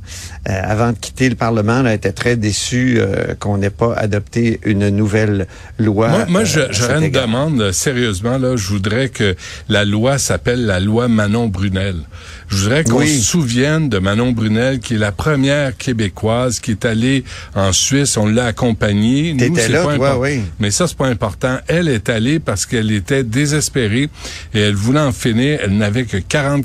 Euh, 0.49 0.59
avant 0.63 0.91
de 0.91 0.97
quitter 0.97 1.29
le 1.29 1.35
Parlement, 1.35 1.85
elle 1.85 1.93
était 1.93 2.11
très 2.11 2.35
déçue 2.35 2.97
euh, 2.99 3.35
qu'on 3.39 3.57
n'ait 3.59 3.69
pas 3.69 3.93
adopté 3.93 4.59
une 4.65 4.89
nouvelle 4.89 5.45
loi. 5.77 6.09
Moi, 6.09 6.25
moi 6.27 6.41
euh, 6.41 6.67
j'aurais 6.71 7.05
une 7.05 7.11
demande, 7.11 7.71
sérieusement, 7.71 8.37
là. 8.39 8.55
Je 8.55 8.67
voudrais 8.67 9.09
que 9.09 9.35
la 9.69 9.85
loi 9.85 10.17
s'appelle 10.17 10.65
la 10.65 10.79
loi 10.79 11.07
Manon 11.07 11.47
Brunel. 11.47 11.97
Je 12.49 12.57
voudrais 12.57 12.83
qu'on 12.83 12.97
Oui. 12.97 13.07
se 13.07 13.21
souvienne 13.23 13.87
de 13.87 13.99
Manon 13.99 14.31
Brunel, 14.31 14.79
qui 14.79 14.95
est 14.95 14.97
la 14.97 15.11
première 15.11 15.77
Québécoise 15.77 16.59
qui 16.59 16.71
est 16.71 16.85
allée 16.85 17.23
en 17.55 17.71
Suisse. 17.71 18.17
On 18.17 18.27
l'a 18.27 18.47
accompagnée. 18.47 19.33
Nous, 19.33 19.55
là, 19.55 19.83
pas 19.83 19.95
toi, 19.95 20.19
oui. 20.19 20.41
Mais 20.59 20.71
ça, 20.71 20.87
c'est 20.87 20.97
pas 20.97 21.07
important. 21.07 21.59
Elle 21.67 21.87
est 21.87 22.09
allée 22.09 22.39
parce 22.39 22.65
qu'elle 22.65 22.91
était 22.91 23.23
désespérée 23.23 24.09
et 24.53 24.59
elle 24.59 24.75
voulait 24.75 24.99
en 24.99 25.11
finir. 25.13 25.59
Elle 25.63 25.77
n'avait 25.77 26.05
que 26.05 26.17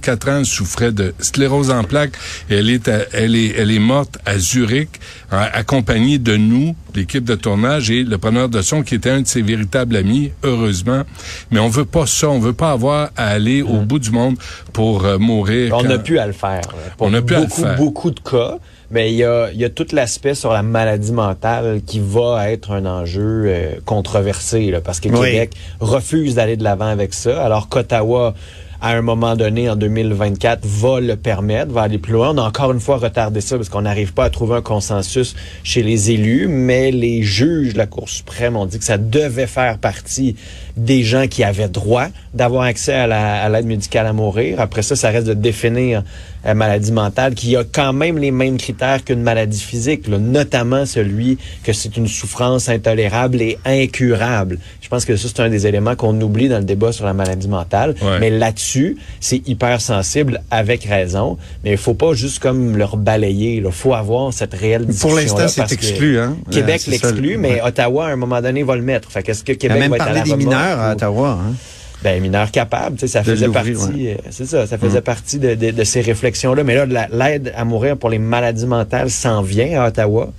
44 0.07 0.29
ans. 0.29 0.39
Elle 0.39 0.47
souffrait 0.47 0.93
de 0.93 1.15
sclérose 1.19 1.71
en 1.71 1.83
plaques. 1.85 2.13
Et 2.51 2.57
elle 2.57 2.71
est, 2.71 2.89
à- 2.89 3.05
elle 3.13 3.35
est, 3.35 3.55
elle 3.57 3.71
est 3.71 3.79
morte 3.79 4.19
à 4.25 4.39
Zurich, 4.39 4.89
accompagnée 5.31 6.19
de 6.19 6.37
nous, 6.37 6.75
l'équipe 6.95 7.25
de 7.25 7.35
tournage 7.35 7.91
et 7.91 8.05
le 8.05 8.19
preneur 8.19 8.49
de 8.49 8.63
son 8.63 8.83
qui 8.83 8.95
était 8.95 9.11
un 9.11 9.21
de 9.23 9.27
ses 9.27 9.43
véritables 9.43 9.97
amis, 9.97 10.31
heureusement. 10.43 11.03
Mais 11.51 11.59
on 11.61 11.69
veut 11.69 11.85
pas 11.85 12.07
ça. 12.07 12.29
On 12.31 12.39
veut 12.39 12.53
pas 12.53 12.71
avoir 12.73 13.11
à 13.17 13.29
aller 13.29 13.63
au 13.63 13.81
bout 13.81 13.99
du 13.99 14.11
monde 14.11 14.37
pour 14.73 15.05
euh, 15.05 15.19
mourir. 15.19 15.73
On 15.75 15.83
quand- 15.83 15.89
n'a 15.89 15.99
plus 15.99 16.19
à 16.19 16.27
le 16.27 16.33
faire. 16.33 16.63
Pour 16.97 17.07
On 17.09 17.13
à 17.13 17.17
le 17.17 17.21
beaucoup, 17.23 17.63
faire. 17.63 17.77
beaucoup 17.77 18.11
de 18.11 18.21
cas. 18.21 18.59
Mais 18.93 19.11
il 19.11 19.17
y 19.17 19.25
a, 19.25 19.51
il 19.53 19.59
y 19.61 19.65
a 19.65 19.69
tout 19.69 19.87
l'aspect 19.93 20.37
sur 20.37 20.53
la 20.53 20.63
maladie 20.63 21.11
mentale 21.11 21.81
qui 21.85 21.99
va 22.01 22.51
être 22.53 22.71
un 22.71 22.87
enjeu 22.87 23.43
euh, 23.47 23.71
controversé, 23.85 24.71
là, 24.71 24.81
parce 24.81 25.01
que 25.01 25.09
Oui. 25.09 25.33
Québec 25.33 25.55
refuse 25.81 26.37
d'aller 26.37 26.57
de 26.57 26.63
l'avant 26.63 26.87
avec 26.87 27.13
ça, 27.13 27.43
alors 27.45 27.69
qu'Ottawa, 27.69 28.35
à 28.81 28.91
un 28.97 29.03
moment 29.03 29.37
donné, 29.37 29.69
en 29.71 29.77
2024, 29.77 30.61
va 30.67 31.01
le 31.01 31.17
permettre, 31.17 31.73
va 31.73 31.83
aller 31.83 31.99
plus 31.99 32.13
loin. 32.13 32.31
On 32.35 32.39
a 32.39 32.43
encore 32.43 32.73
une 32.73 32.81
fois 32.81 32.99
retardé 32.99 33.41
ça 33.41 33.57
parce 33.57 33.69
qu'on 33.69 33.83
n'arrive 33.83 34.13
pas 34.13 34.25
à 34.25 34.31
trouver 34.31 34.57
un 34.57 34.63
consensus 34.63 35.35
chez 35.63 35.83
les 35.83 36.11
élus, 36.11 36.47
mais 36.49 36.91
les 36.91 37.23
juges 37.23 37.73
de 37.73 37.79
la 37.79 37.87
Cour 37.87 38.09
suprême 38.09 38.57
ont 38.57 38.67
dit 38.67 38.79
que 38.79 38.85
ça 38.85 38.99
devait 38.99 39.47
faire 39.47 39.79
partie 39.79 40.37
des 40.77 41.03
gens 41.03 41.27
qui 41.27 41.43
avaient 41.43 41.69
droit 41.69 42.09
d'avoir 42.35 42.65
accès 42.65 42.93
à 42.93 43.07
la- 43.07 43.43
à 43.43 43.49
l'aide 43.49 43.67
médicale 43.67 44.07
à 44.07 44.13
mourir. 44.13 44.61
Après 44.61 44.83
ça, 44.83 44.95
ça 44.95 45.09
reste 45.11 45.27
de 45.27 45.35
définir 45.35 46.03
euh, 46.47 46.55
maladie 46.55 46.93
mentale 46.93 47.35
qui 47.35 47.57
a 47.57 47.65
quand 47.65 47.93
même 47.93 48.19
les 48.19 48.31
mêmes 48.31 48.57
critères 48.57 49.03
qu'une 49.03 49.23
maladie 49.23 49.61
physique, 49.61 50.07
là, 50.07 50.19
notamment 50.19 50.87
celui 50.87 51.39
que 51.65 51.73
c'est 51.73 51.97
une 51.97 52.07
souffrance 52.07 52.69
intolérable 52.69 53.41
et 53.43 53.59
incurable. 53.65 54.59
Je 54.81 54.89
pense 54.89 55.05
que 55.05 55.17
ça, 55.17 55.27
c'est 55.29 55.41
un 55.43 55.49
des 55.49 55.67
éléments 55.67 55.97
qu'on 55.97 56.21
oublie 56.21 56.49
dans 56.49 56.59
le 56.59 56.65
débat 56.65 56.93
sur 56.93 57.05
la 57.07 57.15
maladie 57.15 57.49
mentale. 57.49 57.97
Ouais. 58.01 58.19
Mais 58.21 58.31
là-dessus, 58.31 58.76
c'est 59.21 59.47
hyper 59.49 59.81
sensible, 59.81 60.41
avec 60.51 60.85
raison. 60.85 61.37
Mais 61.65 61.73
il 61.73 61.77
faut 61.79 61.95
pas 61.95 62.13
juste 62.15 62.39
comme 62.39 62.77
leur 62.77 62.97
balayer. 62.97 63.57
Il 63.57 63.71
faut 63.73 63.95
avoir 63.95 64.33
cette 64.33 64.55
réelle 64.55 64.87
discussion 64.87 65.09
Pour 65.09 65.17
l'instant, 65.19 65.49
c'est 65.49 65.73
exclu, 65.73 66.19
hein. 66.19 66.37
Québec 66.51 66.83
Euh, 66.87 66.91
l'exclut, 66.91 67.33
le- 67.33 67.39
mais 67.39 67.55
ouais. 67.55 67.63
Ottawa, 67.69 68.07
à 68.07 68.11
un 68.11 68.17
moment 68.17 68.41
donné, 68.41 68.63
va 68.63 68.77
le 68.77 68.83
mettre. 68.83 69.11
Fait 69.11 69.23
qu'est-ce 69.23 69.45
que 69.45 69.53
Québec 69.53 69.79
même 69.79 69.91
va 69.91 69.97
être 69.97 70.07
à 70.09 70.13
la 70.13 70.21
des 70.23 70.37
mineurs 70.37 70.81
à 70.81 70.93
Ottawa. 70.93 71.39
Hein. 71.41 71.55
ben, 72.03 72.21
mineurs 72.23 72.51
capables, 72.53 72.97
tu 72.97 73.01
sais, 73.01 73.09
ça 73.09 73.21
De 73.23 73.31
faisait 73.33 73.49
partie, 73.49 73.71
ouais. 73.73 74.17
euh, 74.21 74.29
c'est 74.31 74.45
ça, 74.47 74.67
ça 74.67 74.79
faisait 74.79 75.01
partie 75.01 75.39
de, 75.39 75.55
de- 75.55 75.71
de 75.73 75.85
ces 75.85 76.03
réflexions-là. 76.03 76.63
Mais 76.63 76.75
là, 76.75 76.87
la- 76.87 77.09
l'aide 77.11 77.53
à 77.57 77.65
mourir 77.65 77.97
pour 77.97 78.11
les 78.11 78.19
maladies 78.19 78.67
mentales 78.67 79.11
s'en 79.11 79.43
vient 79.43 79.83
à 79.83 79.89
Ottawa. 79.89 80.31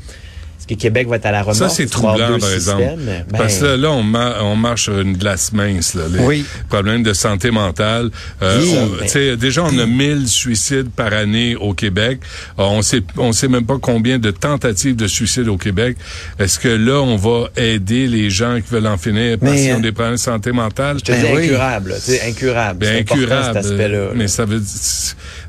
Est-ce 0.59 0.65
que 0.67 0.73
Québec 0.73 1.07
va 1.07 1.17
être 1.17 1.25
à 1.27 1.31
la 1.31 1.41
remorque? 1.41 1.57
Ça, 1.57 1.69
c'est 1.69 1.85
troublant, 1.85 2.39
par 2.39 2.51
exemple. 2.51 2.83
Ben, 3.05 3.23
Parce 3.37 3.59
que 3.59 3.65
là, 3.75 3.91
on, 3.91 4.01
ma- 4.01 4.41
on 4.41 4.55
marche 4.55 4.85
sur 4.85 4.99
une 4.99 5.15
glace 5.15 5.53
mince. 5.53 5.93
Là, 5.93 6.03
les 6.11 6.19
Oui. 6.19 6.45
problèmes 6.67 7.03
de 7.03 7.13
santé 7.13 7.51
mentale. 7.51 8.09
Euh, 8.41 8.59
Oui, 8.59 8.75
on- 8.75 9.35
déjà, 9.35 9.63
on 9.63 9.77
a 9.77 9.85
1000 9.85 10.27
suicides 10.27 10.89
par 10.89 11.13
année 11.13 11.55
au 11.55 11.73
Québec. 11.73 12.19
Euh, 12.57 12.63
on 12.63 12.81
sait, 12.81 13.01
on 13.17 13.31
sait 13.33 13.47
même 13.47 13.65
pas 13.65 13.77
combien 13.79 14.17
de 14.17 14.31
tentatives 14.31 14.95
de 14.95 15.07
suicide 15.07 15.47
au 15.47 15.57
Québec. 15.57 15.95
Est-ce 16.39 16.57
que 16.59 16.67
là, 16.69 17.01
on 17.01 17.17
va 17.17 17.49
aider 17.55 18.07
les 18.07 18.29
gens 18.31 18.59
qui 18.59 18.73
veulent 18.73 18.87
en 18.87 18.97
finir 18.97 19.37
parce 19.37 19.53
qu'ils 19.53 19.73
ont 19.73 19.77
euh, 19.77 19.81
des 19.81 19.91
problèmes 19.91 20.15
de 20.15 20.19
santé 20.19 20.51
mentale? 20.51 20.97
je 20.99 21.03
te 21.05 21.11
Ben 21.11 21.21
dis 21.21 21.27
oui. 21.35 21.43
incurable, 21.45 21.89
là, 21.91 21.95
tu 21.97 22.01
sais, 22.13 22.21
incurable. 22.27 22.79
Ben, 22.79 22.97
incurable. 23.01 23.59
cet 23.63 23.77
là. 23.77 24.09
mais 24.15 24.27
ça 24.27 24.45
veut 24.45 24.59
dire, 24.59 24.67
tu 24.67 24.77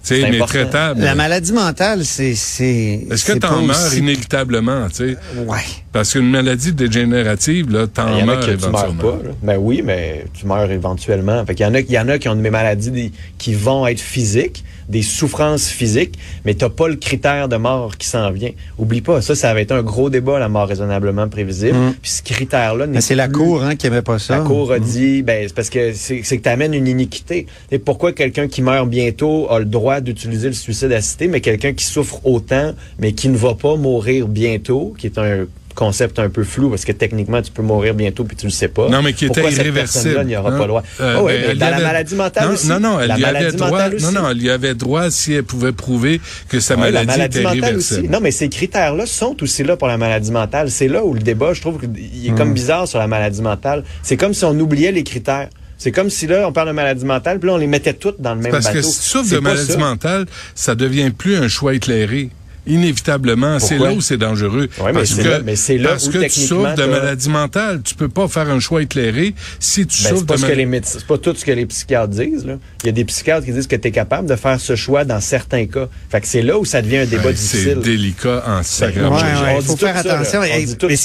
sais, 0.03 0.21
C'est 0.23 0.31
mais 0.31 0.39
traitable. 0.41 1.01
La 1.01 1.15
maladie 1.15 1.53
mentale, 1.53 2.05
c'est... 2.05 2.35
c'est 2.35 3.07
Est-ce 3.11 3.25
que 3.25 3.33
c'est 3.33 3.41
t'en 3.41 3.63
meurs 3.63 3.77
aussi- 3.87 3.99
inévitablement, 3.99 4.89
tu 4.99 5.15
sais? 5.15 5.19
Ouais. 5.37 5.65
Parce 5.99 6.13
qu'une 6.13 6.31
maladie 6.31 6.73
dégénérative, 6.73 7.71
là, 7.73 7.83
Il 7.83 7.89
t'en 7.89 8.09
y 8.17 8.23
en 8.23 8.23
a 8.23 8.25
meurs 8.27 8.41
que 8.41 8.53
tu 8.53 8.69
meurs 8.71 8.85
éventuellement. 8.85 9.03
pas. 9.19 9.19
Ben 9.43 9.57
oui, 9.61 9.83
mais 9.85 10.25
tu 10.33 10.47
meurs 10.47 10.71
éventuellement. 10.71 11.45
Fait 11.45 11.55
qu'il 11.57 11.67
y 11.67 11.69
en 11.69 11.75
a, 11.75 11.81
il 11.81 11.91
y 11.91 11.99
en 11.99 12.09
a 12.09 12.19
qui 12.19 12.29
ont 12.29 12.37
des 12.37 12.51
maladies 12.51 12.91
des- 12.93 13.13
qui 13.37 13.55
vont 13.55 13.85
être 13.87 14.01
physiques, 14.01 14.63
des 14.89 15.03
souffrances 15.03 15.67
physiques, 15.67 16.15
mais 16.45 16.55
t'as 16.55 16.69
pas 16.71 16.87
le 16.89 16.95
critère 16.97 17.49
de 17.49 17.57
mort 17.57 17.97
qui 17.97 18.07
s'en 18.07 18.31
vient. 18.31 18.51
Oublie 18.79 19.01
pas, 19.01 19.21
ça, 19.23 19.35
ça 19.35 19.51
avait 19.51 19.63
été 19.65 19.75
un 19.75 19.83
gros 19.83 20.09
débat, 20.09 20.39
la 20.39 20.49
mort 20.49 20.69
raisonnablement 20.69 21.29
prévisible. 21.29 21.77
Puis 22.01 22.11
ce 22.13 22.23
critère-là 22.23 22.87
n'est 22.87 22.93
Mais 22.95 23.01
c'est 23.01 23.15
la 23.17 23.29
Cour 23.29 23.65
hein, 23.65 23.75
qui 23.75 23.89
aimait 23.89 24.01
pas 24.03 24.19
ça. 24.21 24.39
La 24.39 24.45
Cour 24.45 24.73
a 24.73 24.79
dit, 24.79 25.23
ben, 25.23 25.47
c'est 25.49 25.55
parce 25.55 25.69
que 25.69 25.93
c'est 25.95 26.21
c'est 26.23 26.39
que 26.39 26.43
tu 26.45 26.49
amènes 26.49 26.75
une 26.75 26.87
iniquité. 26.87 27.47
Et 27.73 27.79
pourquoi 27.81 28.13
quelqu'un 28.13 28.47
qui 28.47 28.63
meurt 28.63 28.89
bientôt 28.89 29.49
a 29.51 29.59
le 29.59 29.65
droit 29.65 30.01
d'utiliser 30.01 30.47
le 30.49 30.55
suicide 30.55 30.93
assisté, 30.93 31.27
mais 31.29 31.41
quelqu'un 31.41 31.73
qui 31.73 31.85
souffre 31.85 32.21
autant, 32.25 32.73
mais 33.01 33.13
qui 33.13 33.29
ne 33.29 33.37
va 33.37 33.55
pas 33.55 33.75
mourir 33.77 34.29
bientôt, 34.29 34.95
qui 34.97 35.07
est 35.07 35.19
un 35.19 35.47
concept 35.79 36.19
un 36.19 36.29
peu 36.29 36.43
flou, 36.43 36.71
parce 36.71 36.85
que 36.85 36.91
techniquement, 36.93 37.41
tu 37.41 37.53
peux 37.53 37.63
mourir 37.63 37.95
bientôt 37.95 38.25
puis 38.25 38.37
tu 38.37 38.47
le 38.47 38.51
sais 38.53 38.67
pas. 38.67 38.89
Non, 38.89 39.01
mais 39.01 39.13
qui 39.13 39.27
était 39.27 39.35
Pourquoi 39.35 39.51
cette 39.51 39.61
irréversible. 39.61 40.03
personne-là 40.05 40.25
n'y 40.25 40.37
aura 40.37 40.51
hein? 40.51 40.57
pas 40.57 40.63
le 40.65 40.69
droit? 40.69 40.83
Euh, 41.01 41.15
Ah 41.19 41.23
ouais, 41.23 41.39
ben, 41.39 41.45
mais 41.49 41.55
dans 41.55 41.67
y 41.67 41.71
la 41.71 41.77
avait- 41.77 41.85
maladie 41.85 42.15
mentale 42.17 42.47
non, 42.49 42.55
aussi. 42.55 42.69
Non, 42.69 42.81
non, 42.81 43.01
elle 43.01 43.09
la 43.09 43.19
y 43.19 43.25
avait 43.25 43.53
droit. 43.53 43.89
Non, 44.01 44.13
non, 44.13 44.31
elle 44.31 44.43
y 44.43 44.51
avait 44.51 44.75
droit 44.75 45.11
si 45.11 45.35
elle 45.35 45.45
pouvait 45.45 45.73
prouver 45.73 46.21
que 46.49 46.59
sa 46.59 46.75
la 46.75 46.81
maladie, 47.05 47.21
était 47.23 47.43
irréversible. 47.43 48.01
aussi. 48.01 48.09
Non, 48.09 48.19
mais 48.21 48.33
ces 48.33 48.49
critères-là 48.49 49.07
sont 49.07 49.37
aussi 49.43 49.63
là 49.63 49.77
pour 49.77 49.87
la 49.89 49.97
maladie 49.99 50.33
mentale. 50.33 50.71
C'est 50.71 50.89
là 50.89 51.05
où 51.05 51.15
le 51.15 51.21
débat, 51.21 51.53
je 51.55 51.61
trouve, 51.61 51.79
il 51.97 52.27
est 52.27 52.31
Hmm. 52.33 52.35
comme 52.37 52.53
bizarre 52.55 52.89
sur 52.89 52.99
la 52.99 53.07
maladie 53.07 53.41
mentale. 53.43 53.85
C'est 54.03 54.17
comme 54.17 54.35
si 54.35 54.45
on 54.45 54.59
oubliait 54.59 54.93
les 54.93 55.05
critères. 55.05 55.49
C'est 55.81 55.93
comme 55.93 56.11
si 56.11 56.27
là, 56.27 56.49
on 56.49 56.53
parle 56.53 56.67
de 56.69 56.73
maladie 56.73 57.05
mentale, 57.05 57.39
puis 57.39 57.47
là, 57.49 57.55
on 57.55 57.59
les 57.59 57.69
mettait 57.69 57.93
toutes 57.95 58.21
dans 58.21 58.35
le 58.35 58.41
même 58.41 58.51
Parce 58.51 58.65
bateau. 58.65 58.79
que 58.79 58.83
si 58.85 58.99
tu 58.99 59.07
souffres 59.07 59.33
de 59.33 59.39
maladie 59.39 59.73
ça. 59.73 59.79
mentale, 59.79 60.27
ça 60.57 60.75
devient 60.75 61.11
plus 61.17 61.37
un 61.37 61.47
choix 61.47 61.73
éclairé. 61.75 62.31
Inévitablement, 62.69 63.59
c'est 63.59 63.79
là 63.79 63.93
où 63.93 64.01
c'est 64.01 64.17
dangereux. 64.17 64.69
Ouais, 64.79 64.87
mais 64.87 64.93
parce 64.93 65.11
c'est 65.11 65.23
que, 65.23 65.29
là- 65.29 65.41
mais 65.45 65.57
c'est 65.57 65.79
là 65.79 65.91
parce 65.91 66.07
où 66.07 66.11
que 66.13 66.19
tu 66.25 66.41
souffres 66.41 66.75
de 66.75 66.85
maladie 66.85 67.29
mentale, 67.29 67.81
tu 67.83 67.95
peux 67.95 68.09
pas 68.09 68.29
faire 68.29 68.49
un 68.51 68.61
choix 68.61 68.83
éclairé 68.83 69.35
si 69.59 69.87
tu 69.87 70.03
Ben, 70.03 70.09
souffres 70.11 70.21
c'est 70.21 70.27
pas 70.27 70.35
de 70.35 70.39
ce 70.39 70.43
que 70.43 70.47
maladie 70.47 70.59
les 70.61 70.67
médecins, 70.67 70.99
c'est 70.99 71.07
pas 71.07 71.19
tout 71.19 71.35
ce 71.37 71.45
que 71.45 71.53
les 71.53 71.67
psychiatres 71.67 72.09
disent. 72.09 72.47
Là. 72.47 72.59
Il 72.83 72.87
y 72.87 72.89
a 72.91 72.93
des 72.93 73.05
psychiatres 73.05 73.45
qui 73.47 73.53
disent 73.53 73.67
que 73.67 73.77
tu 73.77 73.89
es 73.89 73.91
capable 73.91 74.29
de 74.29 74.37
faire 74.37 74.61
ce 74.61 74.77
choix 74.77 75.05
dans 75.05 75.21
certains 75.21 75.67
cas. 75.67 75.89
Fait 76.11 76.21
que 76.21 76.27
c'est 76.27 76.43
là 76.43 76.59
où 76.59 76.65
ça 76.65 76.83
devient 76.83 76.99
un 76.99 77.07
débat 77.07 77.25
Ouais, 77.27 77.33
difficile. 77.33 77.79
C'est 77.83 77.91
délicat 77.91 78.45
en. 78.47 78.61
Ouais, 78.61 78.87
ouais, 78.87 79.55
on 79.57 79.61
il 79.61 79.65
faut 79.65 79.77
faire 79.77 80.01
ça, 80.03 80.15
attention. 80.15 80.41
là. 80.41 80.47
On 80.53 80.59
Et- 80.59 80.65
dit 80.65 80.77
tout 80.77 80.89
parce 80.89 81.03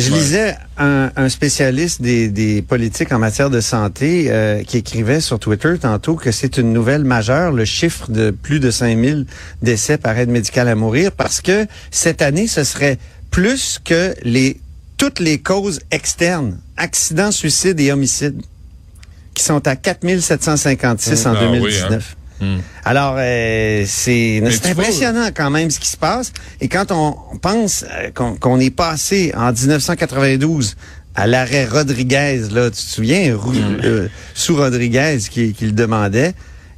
je 0.00 0.12
lisais 0.12 0.56
un, 0.78 1.10
un 1.16 1.28
spécialiste 1.28 2.02
des, 2.02 2.28
des 2.28 2.62
politiques 2.62 3.12
en 3.12 3.18
matière 3.18 3.50
de 3.50 3.60
santé 3.60 4.26
euh, 4.28 4.62
qui 4.62 4.78
écrivait 4.78 5.20
sur 5.20 5.38
Twitter 5.38 5.74
tantôt 5.80 6.14
que 6.14 6.30
c'est 6.32 6.58
une 6.58 6.72
nouvelle 6.72 7.04
majeure, 7.04 7.52
le 7.52 7.64
chiffre 7.64 8.10
de 8.10 8.30
plus 8.30 8.60
de 8.60 8.70
5000 8.70 9.26
décès 9.62 9.98
par 9.98 10.16
aide 10.18 10.30
médicale 10.30 10.68
à 10.68 10.74
mourir, 10.74 11.12
parce 11.12 11.40
que 11.40 11.66
cette 11.90 12.22
année, 12.22 12.46
ce 12.46 12.64
serait 12.64 12.98
plus 13.30 13.78
que 13.84 14.14
les 14.22 14.60
toutes 14.96 15.20
les 15.20 15.38
causes 15.38 15.80
externes, 15.90 16.58
accidents, 16.76 17.30
suicides 17.30 17.80
et 17.80 17.90
homicides, 17.90 18.42
qui 19.34 19.42
sont 19.42 19.66
à 19.66 19.76
4756 19.76 21.26
en 21.26 21.34
Ah 21.34 21.38
oui, 21.50 21.60
2019. 21.60 22.16
Hmm. 22.40 22.58
Alors, 22.84 23.16
euh, 23.18 23.84
c'est 23.86 24.40
vois- 24.40 24.70
impressionnant 24.82 25.28
quand 25.34 25.50
même 25.50 25.70
ce 25.70 25.78
qui 25.78 25.88
se 25.88 25.96
passe. 25.96 26.32
Et 26.60 26.68
quand 26.68 26.90
on 26.90 27.36
pense 27.38 27.84
euh, 27.90 28.10
qu'on 28.40 28.58
est 28.60 28.70
passé 28.70 29.32
en 29.36 29.52
1992 29.52 30.76
à 31.14 31.26
l'arrêt 31.26 31.66
Rodriguez, 31.66 32.42
là, 32.52 32.70
tu 32.70 32.76
te 32.76 32.90
souviens, 32.90 33.36
Rou- 33.36 33.52
euh, 33.84 34.08
sous 34.34 34.56
Rodriguez 34.56 35.18
qui, 35.30 35.52
qui 35.52 35.66
le 35.66 35.72
demandait, 35.72 36.32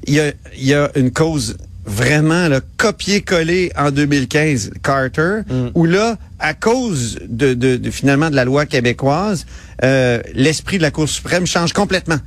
il 0.07 0.15
y 0.15 0.21
a, 0.21 0.33
il 0.57 0.65
y 0.65 0.75
a 0.75 0.91
une 0.97 1.13
cause 1.13 1.57
vraiment 1.85 2.49
là, 2.49 2.61
copier-coller 2.77 3.73
en 3.77 3.91
2015, 3.91 4.71
Carter, 4.83 5.41
où 5.75 5.85
là, 5.85 6.17
à 6.39 6.55
cause 6.55 7.19
de, 7.29 7.55
de, 7.55 7.77
de, 7.77 7.91
finalement 7.91 8.31
de 8.31 8.37
la 8.37 8.45
loi 8.45 8.67
québécoise, 8.67 9.47
euh, 9.85 10.21
l'esprit 10.35 10.79
de 10.79 10.83
la 10.83 10.91
Cour 10.91 11.09
suprême 11.09 11.47
change 11.47 11.73
complètement. 11.73 12.19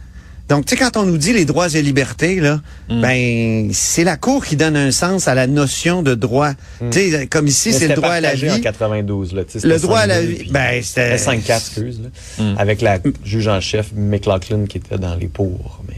Donc, 0.48 0.66
tu 0.68 0.75
sais, 0.75 0.82
quand 0.84 0.96
on 0.98 1.06
nous 1.06 1.18
dit 1.18 1.34
les 1.34 1.46
droits 1.46 1.70
et 1.74 1.82
libertés, 1.82 2.40
là, 2.40 2.62
ben, 2.88 3.70
c'est 3.74 4.04
la 4.04 4.16
Cour 4.16 4.46
qui 4.46 4.56
donne 4.56 4.75
un 4.78 4.92
sens 4.92 5.28
à 5.28 5.34
la 5.34 5.48
notion 5.48 6.04
de 6.04 6.14
droit. 6.14 6.52
Tu 6.92 7.10
sais, 7.12 7.25
comme 7.28 7.48
ici, 7.48 7.74
c'est 7.74 7.88
le 7.88 7.96
droit 7.96 8.10
à 8.10 8.22
la 8.22 8.30
partagé 8.30 8.52
en 8.52 8.56
vie. 8.56 8.62
92. 8.62 9.34
Là, 9.34 9.44
tu 9.44 9.60
sais, 9.60 9.68
Le 9.68 9.80
droit 9.80 10.00
à 10.02 10.08
la 10.08 10.22
5-2, 10.22 10.25
vie, 10.28 10.36
puis- 10.36 10.52
ben, 10.52 10.84
c'était... 10.84 11.18
C'était 11.18 11.32
5-4, 11.38 11.58
excuse. 11.58 12.02
Là, 12.38 12.46
Avec 12.60 12.82
la 12.82 13.00
juge 13.24 13.48
en 13.48 13.60
chef, 13.60 13.88
McLaughlin, 13.96 14.66
qui 14.70 14.78
était 14.78 15.00
dans 15.00 15.16
les 15.16 15.28
pour. 15.28 15.82
Mais... 15.88 15.96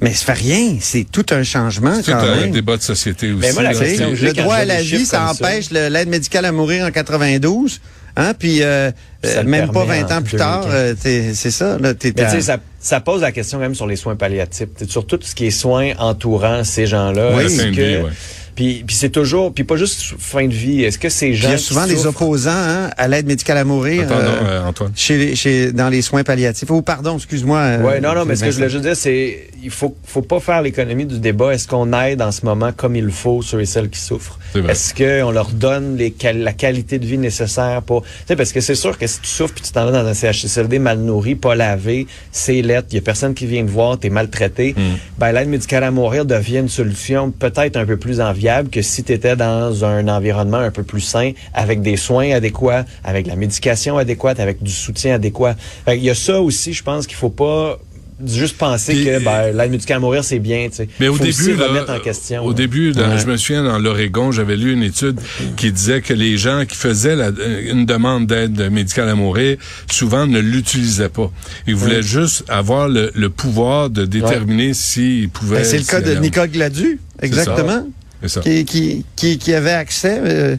Mais 0.00 0.14
ça 0.14 0.24
fait 0.34 0.42
rien, 0.42 0.76
c'est 0.80 1.04
tout 1.04 1.26
un 1.30 1.44
changement 1.44 1.94
C'est 2.02 2.10
quand 2.10 2.18
un 2.18 2.40
même. 2.40 2.50
débat 2.50 2.76
de 2.76 2.82
société 2.82 3.30
aussi. 3.32 3.38
Mais 3.40 3.52
moi, 3.52 3.62
la 3.62 3.74
question 3.74 4.08
que 4.10 4.16
j'ai 4.16 4.28
le 4.28 4.32
droit 4.32 4.56
à 4.56 4.64
la 4.64 4.82
vie, 4.82 5.04
ça 5.06 5.30
empêche 5.30 5.70
l'aide 5.70 6.08
médicale 6.08 6.44
à 6.46 6.50
mourir 6.52 6.84
en 6.86 6.90
92. 6.90 7.80
Hein, 8.16 8.34
puis 8.38 8.62
euh, 8.62 8.90
Puis 9.22 9.30
euh, 9.32 9.42
même 9.44 9.66
pas 9.68 9.84
permet 9.86 10.02
20 10.02 10.18
ans 10.18 10.22
plus 10.22 10.36
tard, 10.36 10.62
2015. 10.66 10.74
euh, 10.74 10.94
t'es- 11.00 11.34
c'est 11.34 11.50
ça. 11.50 11.78
Là, 11.78 11.94
t'es 11.94 12.12
Mais 12.14 12.22
à- 12.24 12.26
tu 12.26 12.32
sais, 12.36 12.40
ça, 12.42 12.58
ça 12.78 13.00
pose 13.00 13.22
la 13.22 13.32
question 13.32 13.58
même 13.58 13.74
sur 13.74 13.86
les 13.86 13.96
soins 13.96 14.16
palliatifs. 14.16 14.68
T'sais, 14.76 14.86
Sur 14.88 15.06
tout 15.06 15.18
ce 15.22 15.34
qui 15.34 15.46
est 15.46 15.50
soins 15.50 15.92
entourant 15.98 16.62
ces 16.64 16.86
gens-là. 16.86 17.30
Oui. 17.36 18.10
Puis, 18.54 18.84
puis 18.86 18.94
c'est 18.94 19.08
toujours, 19.08 19.52
puis 19.52 19.64
pas 19.64 19.76
juste 19.76 20.14
fin 20.18 20.46
de 20.46 20.52
vie. 20.52 20.82
Est-ce 20.82 20.98
que 20.98 21.08
ces 21.08 21.28
Puis 21.28 21.36
gens 21.36 21.48
il 21.48 21.52
y 21.52 21.54
a 21.54 21.58
souvent 21.58 21.86
des 21.86 22.06
opposants 22.06 22.50
hein, 22.52 22.90
à 22.96 23.08
l'aide 23.08 23.26
médicale 23.26 23.56
à 23.58 23.64
mourir 23.64 24.02
Attends, 24.02 24.14
euh, 24.18 24.24
non, 24.42 24.46
euh, 24.48 24.64
Antoine. 24.66 24.92
chez, 24.94 25.34
chez, 25.34 25.72
dans 25.72 25.88
les 25.88 26.02
soins 26.02 26.22
palliatifs. 26.22 26.70
Oh, 26.70 26.82
pardon, 26.82 27.16
excuse-moi. 27.16 27.58
euh, 27.58 27.82
Ouais, 27.82 28.00
non, 28.00 28.14
non, 28.14 28.24
mais 28.24 28.36
ce 28.36 28.44
que 28.44 28.50
je 28.50 28.56
voulais 28.56 28.68
juste 28.70 28.84
dire, 28.84 28.96
c'est 28.96 29.48
il 29.64 29.70
faut 29.70 29.96
faut 30.04 30.22
pas 30.22 30.40
faire 30.40 30.60
l'économie 30.60 31.06
du 31.06 31.18
débat. 31.20 31.54
Est-ce 31.54 31.66
qu'on 31.68 31.92
aide 31.92 32.20
en 32.20 32.32
ce 32.32 32.44
moment 32.44 32.72
comme 32.76 32.96
il 32.96 33.10
faut 33.10 33.42
ceux 33.42 33.60
et 33.60 33.66
celles 33.66 33.88
qui 33.88 34.00
souffrent? 34.00 34.38
Est-ce 34.68 34.92
qu'on 34.94 35.30
leur 35.30 35.50
donne 35.50 35.96
les 35.96 36.14
la 36.34 36.52
qualité 36.52 36.98
de 36.98 37.06
vie 37.06 37.16
nécessaire 37.18 37.80
pour 37.82 38.02
Tu 38.02 38.08
sais 38.28 38.36
parce 38.36 38.52
que 38.52 38.60
c'est 38.60 38.74
sûr 38.74 38.98
que 38.98 39.06
si 39.06 39.20
tu 39.20 39.28
souffres 39.28 39.54
puis 39.54 39.62
tu 39.62 39.72
t'en 39.72 39.86
vas 39.86 39.92
dans 40.02 40.06
un 40.06 40.14
CHSLD 40.14 40.78
mal 40.78 40.98
nourri, 40.98 41.34
pas 41.36 41.54
lavé, 41.54 42.06
c'est 42.32 42.60
lettre, 42.60 42.88
il 42.90 42.96
y 42.96 42.98
a 42.98 43.02
personne 43.02 43.34
qui 43.34 43.46
vient 43.46 43.64
te 43.64 43.70
voir, 43.70 43.98
tu 43.98 44.08
es 44.08 44.10
maltraité, 44.10 44.74
Mm. 44.76 44.80
ben 45.18 45.32
l'aide 45.32 45.48
médicale 45.48 45.84
à 45.84 45.90
mourir 45.90 46.24
devient 46.24 46.58
une 46.58 46.68
solution 46.68 47.30
peut-être 47.30 47.76
un 47.76 47.84
peu 47.86 47.96
plus 47.96 48.20
enviable 48.20 48.41
que 48.70 48.82
si 48.82 49.04
tu 49.04 49.12
étais 49.12 49.36
dans 49.36 49.84
un 49.84 50.08
environnement 50.08 50.58
un 50.58 50.70
peu 50.70 50.82
plus 50.82 51.00
sain 51.00 51.32
avec 51.54 51.82
des 51.82 51.96
soins 51.96 52.30
adéquats, 52.32 52.84
avec 53.04 53.26
la 53.26 53.36
médication 53.36 53.98
adéquate, 53.98 54.40
avec 54.40 54.62
du 54.62 54.72
soutien 54.72 55.14
adéquat. 55.14 55.56
Fait 55.84 55.96
il 55.96 56.04
y 56.04 56.10
a 56.10 56.14
ça 56.14 56.40
aussi, 56.40 56.72
je 56.72 56.82
pense 56.82 57.06
qu'il 57.06 57.16
faut 57.16 57.30
pas 57.30 57.78
juste 58.24 58.56
penser 58.56 58.92
Puis, 58.94 59.04
que 59.06 59.24
ben, 59.24 59.50
l'aide 59.56 59.72
médicale 59.72 59.96
à 59.96 60.00
mourir, 60.00 60.22
c'est 60.22 60.38
bien. 60.38 60.68
tu 60.68 60.76
sais. 60.76 60.88
Mais 61.00 61.08
au 61.08 61.14
Faut 61.14 61.24
aussi 61.24 61.44
début, 61.46 61.58
là, 61.58 61.66
remettre 61.66 61.90
en 61.92 61.98
question. 61.98 62.44
au 62.44 62.50
là. 62.50 62.54
début, 62.54 62.92
dans- 62.92 63.10
Ouais. 63.10 63.18
je 63.18 63.26
me 63.26 63.36
souviens 63.36 63.64
dans 63.64 63.78
l'Oregon, 63.80 64.30
j'avais 64.30 64.54
lu 64.56 64.72
une 64.72 64.84
étude 64.84 65.18
qui 65.56 65.72
disait 65.72 66.02
que 66.02 66.14
les 66.14 66.36
gens 66.38 66.64
qui 66.64 66.76
faisaient 66.76 67.16
la- 67.16 67.30
une 67.68 67.84
demande 67.84 68.26
d'aide 68.28 68.70
médicale 68.70 69.08
à 69.08 69.16
mourir, 69.16 69.56
souvent 69.90 70.28
ne 70.28 70.38
l'utilisaient 70.38 71.08
pas. 71.08 71.32
Ils 71.66 71.74
voulaient 71.74 72.02
juste 72.02 72.44
avoir 72.48 72.88
le, 72.88 73.10
le 73.14 73.28
pouvoir 73.28 73.90
de 73.90 74.04
déterminer 74.04 74.72
s'ils 74.72 75.28
pouvaient. 75.28 75.56
Ben, 75.58 75.64
c'est 75.64 75.78
le 75.78 75.84
cas 75.84 76.00
de. 76.00 76.14
Nicole 76.14 76.48
Gladu, 76.50 77.00
exactement, 77.20 77.88
ça. 78.28 78.40
qui, 78.40 78.64
qui, 78.64 79.04
qui, 79.16 79.38
qui 79.38 79.54
avait 79.54 79.70
accès 79.72 80.20
euh, 80.22 80.56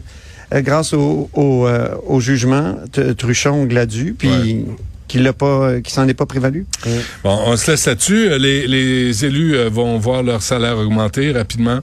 euh, 0.54 0.60
grâce 0.62 0.92
au, 0.92 1.28
au, 1.32 1.66
euh, 1.66 1.94
au 2.06 2.20
jugement 2.20 2.76
Truchon-Gladu, 3.18 4.14
puis 4.18 4.28
Ouais. 4.28 4.64
qu'il 5.08 5.22
l'a 5.22 5.32
pas, 5.32 5.80
qu'il 5.80 5.92
s'en 5.92 6.06
est 6.08 6.14
pas 6.14 6.26
prévalu. 6.26 6.66
Bon, 7.22 7.38
on 7.46 7.56
se 7.56 7.70
laisse 7.70 7.86
là-dessus. 7.86 8.38
Les, 8.38 8.66
les 8.66 9.24
élus 9.24 9.56
vont 9.68 9.98
voir 9.98 10.22
leur 10.22 10.42
salaire 10.42 10.76
augmenter 10.78 11.32
rapidement. 11.32 11.80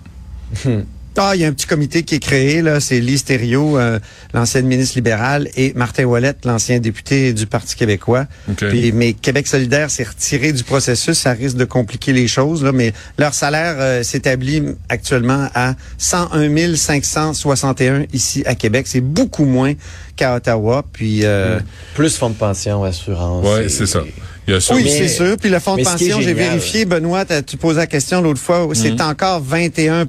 Ah, 1.17 1.31
il 1.35 1.41
y 1.41 1.45
a 1.45 1.47
un 1.47 1.51
petit 1.53 1.67
comité 1.67 2.03
qui 2.03 2.15
est 2.15 2.19
créé, 2.19 2.61
là. 2.61 2.79
C'est 2.79 2.99
Lise 3.01 3.23
Thériault, 3.25 3.77
euh, 3.77 3.99
l'ancienne 4.33 4.65
ministre 4.65 4.95
libérale, 4.95 5.49
et 5.55 5.73
Martin 5.75 6.05
Ouellette, 6.05 6.45
l'ancien 6.45 6.79
député 6.79 7.33
du 7.33 7.47
Parti 7.47 7.75
québécois. 7.75 8.27
OK. 8.49 8.65
Puis, 8.69 8.91
mais 8.93 9.13
Québec 9.13 9.45
solidaire 9.47 9.91
s'est 9.91 10.03
retiré 10.05 10.53
du 10.53 10.63
processus. 10.63 11.17
Ça 11.19 11.33
risque 11.33 11.57
de 11.57 11.65
compliquer 11.65 12.13
les 12.13 12.27
choses, 12.27 12.63
là. 12.63 12.71
Mais 12.71 12.93
leur 13.17 13.33
salaire 13.33 13.75
euh, 13.79 14.03
s'établit 14.03 14.63
actuellement 14.89 15.49
à 15.53 15.75
101 15.97 16.75
561 16.75 18.05
ici 18.13 18.43
à 18.45 18.55
Québec. 18.55 18.85
C'est 18.87 19.01
beaucoup 19.01 19.45
moins 19.45 19.73
qu'à 20.15 20.35
Ottawa. 20.35 20.83
Puis, 20.93 21.25
euh, 21.25 21.59
Plus 21.93 22.15
fonds 22.17 22.29
de 22.29 22.35
pension, 22.35 22.83
assurance. 22.83 23.45
Ouais, 23.45 23.65
et- 23.65 23.69
c'est 23.69 23.85
ça. 23.85 24.01
Il 24.47 24.53
y 24.53 24.57
a 24.57 24.61
ça. 24.61 24.73
oui, 24.75 24.89
c'est 24.89 25.07
sûr. 25.07 25.37
Puis 25.37 25.49
le 25.49 25.59
fonds 25.59 25.75
de 25.75 25.83
pension, 25.83 26.19
j'ai 26.21 26.33
vérifié, 26.33 26.85
Benoît, 26.85 27.25
t'as- 27.25 27.43
tu 27.43 27.57
posais 27.57 27.79
la 27.81 27.87
question 27.87 28.21
l'autre 28.21 28.39
fois, 28.41 28.67
c'est 28.73 28.99
encore 29.01 29.41
21 29.41 30.07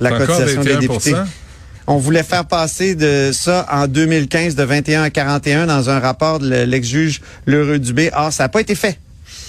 la 0.00 0.10
cotisation 0.18 0.62
des 0.62 0.74
21%? 0.74 0.80
députés. 0.80 1.14
On 1.86 1.96
voulait 1.96 2.22
faire 2.22 2.44
passer 2.44 2.94
de 2.94 3.30
ça 3.32 3.66
en 3.70 3.86
2015 3.88 4.54
de 4.54 4.62
21 4.62 5.02
à 5.02 5.10
41 5.10 5.66
dans 5.66 5.90
un 5.90 5.98
rapport 5.98 6.38
de 6.38 6.48
le- 6.48 6.64
l'ex-juge 6.64 7.20
Lheureux 7.46 7.78
Dubé. 7.78 8.10
Or, 8.14 8.32
ça 8.32 8.44
n'a 8.44 8.48
pas 8.48 8.60
été 8.60 8.74
fait. 8.74 8.98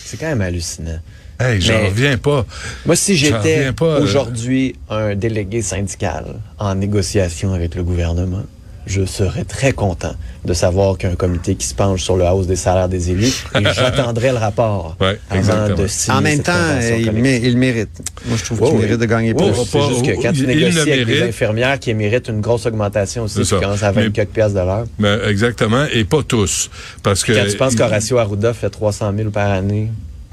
C'est 0.06 0.18
quand 0.18 0.28
même 0.28 0.42
hallucinant. 0.42 1.00
Hey, 1.40 1.60
j'en 1.62 1.74
Mais- 1.74 1.88
reviens 1.90 2.18
pas. 2.18 2.46
Moi, 2.86 2.96
si 2.96 3.16
j'étais 3.16 3.72
euh. 3.82 4.02
aujourd'hui 4.02 4.76
un 4.90 5.16
délégué 5.16 5.62
syndical 5.62 6.26
en 6.60 6.76
négociation 6.76 7.54
avec 7.54 7.76
le 7.76 7.84
gouvernement, 7.84 8.44
je 8.88 9.06
serais 9.06 9.44
très 9.44 9.74
content 9.74 10.16
de 10.44 10.54
savoir 10.54 10.98
qu'il 10.98 11.08
y 11.08 11.10
a 11.12 11.14
un 11.14 11.16
comité 11.16 11.56
qui 11.56 11.68
se 11.68 11.76
penche 11.76 12.02
sur 12.02 12.18
le 12.18 12.26
hausse 12.26 12.48
des 12.48 12.56
salaires 12.56 12.90
des 12.90 13.12
élus 13.12 13.32
et 13.56 13.64
j'attendrai 13.76 14.30
le 14.32 14.38
rapport 14.38 14.98
Ouais, 15.00 15.20
avant 15.30 15.70
de 15.76 15.86
signer 15.88 16.18
En 16.18 16.22
même 16.22 16.42
temps, 16.42 16.52
il, 16.82 17.12
mé- 17.12 17.40
il 17.44 17.58
mérite. 17.58 17.90
Moi, 18.26 18.38
je 18.38 18.44
trouve 18.46 18.60
qu'il 18.70 18.80
mérite 18.80 19.00
de 19.00 19.06
gagner 19.06 19.34
plus. 19.36 19.46
C'est 19.66 19.82
juste 19.88 20.06
que 20.06 20.22
quand 20.22 20.32
il- 20.32 20.40
tu 20.40 20.48
négocies 20.48 20.76
le 20.76 20.82
avec 20.82 21.06
des 21.06 21.14
mérite. 21.14 21.24
infirmières 21.30 21.80
qui 21.80 21.94
méritent 21.94 22.28
une 22.30 22.42
grosse 22.42 22.66
augmentation 22.66 23.24
aussi, 23.24 23.40
qui 23.40 23.46
ça. 23.46 23.60
commence 23.60 23.84
à 23.84 23.92
20 23.92 24.02
Mais- 24.06 24.12
quelques 24.12 24.30
piastres 24.30 24.56
de 24.60 24.66
l'heure. 24.66 24.86
Ben, 24.98 25.20
exactement. 25.28 25.86
Et 25.94 26.04
pas 26.04 26.24
tous. 26.24 26.70
Parce 27.04 27.24
que. 27.24 27.34
Quand 27.34 27.50
tu 27.50 27.58
penses 27.58 27.76
qu'Horacio 27.76 28.18
Arruda 28.18 28.54
fait 28.54 28.70
300 28.72 29.14
000 29.16 29.30
par 29.30 29.52
année, 29.52 29.90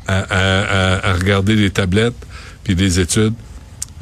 à, 0.07 0.21
à- 0.21 0.97
à- 0.97 1.11
à 1.11 1.13
regarder 1.15 1.55
des 1.55 1.71
tablettes 1.71 2.15
puis 2.65 2.75
des 2.75 2.99
études. 2.99 3.35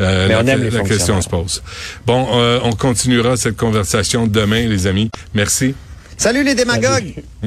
Euh, 0.01 0.29
Mais 0.29 0.35
la, 0.35 0.43
on 0.43 0.47
aime 0.47 0.63
les 0.63 0.71
la 0.71 0.83
question 0.83 1.21
se 1.21 1.29
pose. 1.29 1.63
Bon, 2.07 2.27
euh, 2.35 2.61
on 2.63 2.73
continuera 2.73 3.37
cette 3.37 3.57
conversation 3.57 4.27
demain, 4.27 4.67
les 4.67 4.87
amis. 4.87 5.11
Merci. 5.35 5.75
Salut 6.17 6.45
les 6.45 6.55
démagogues! 6.55 7.23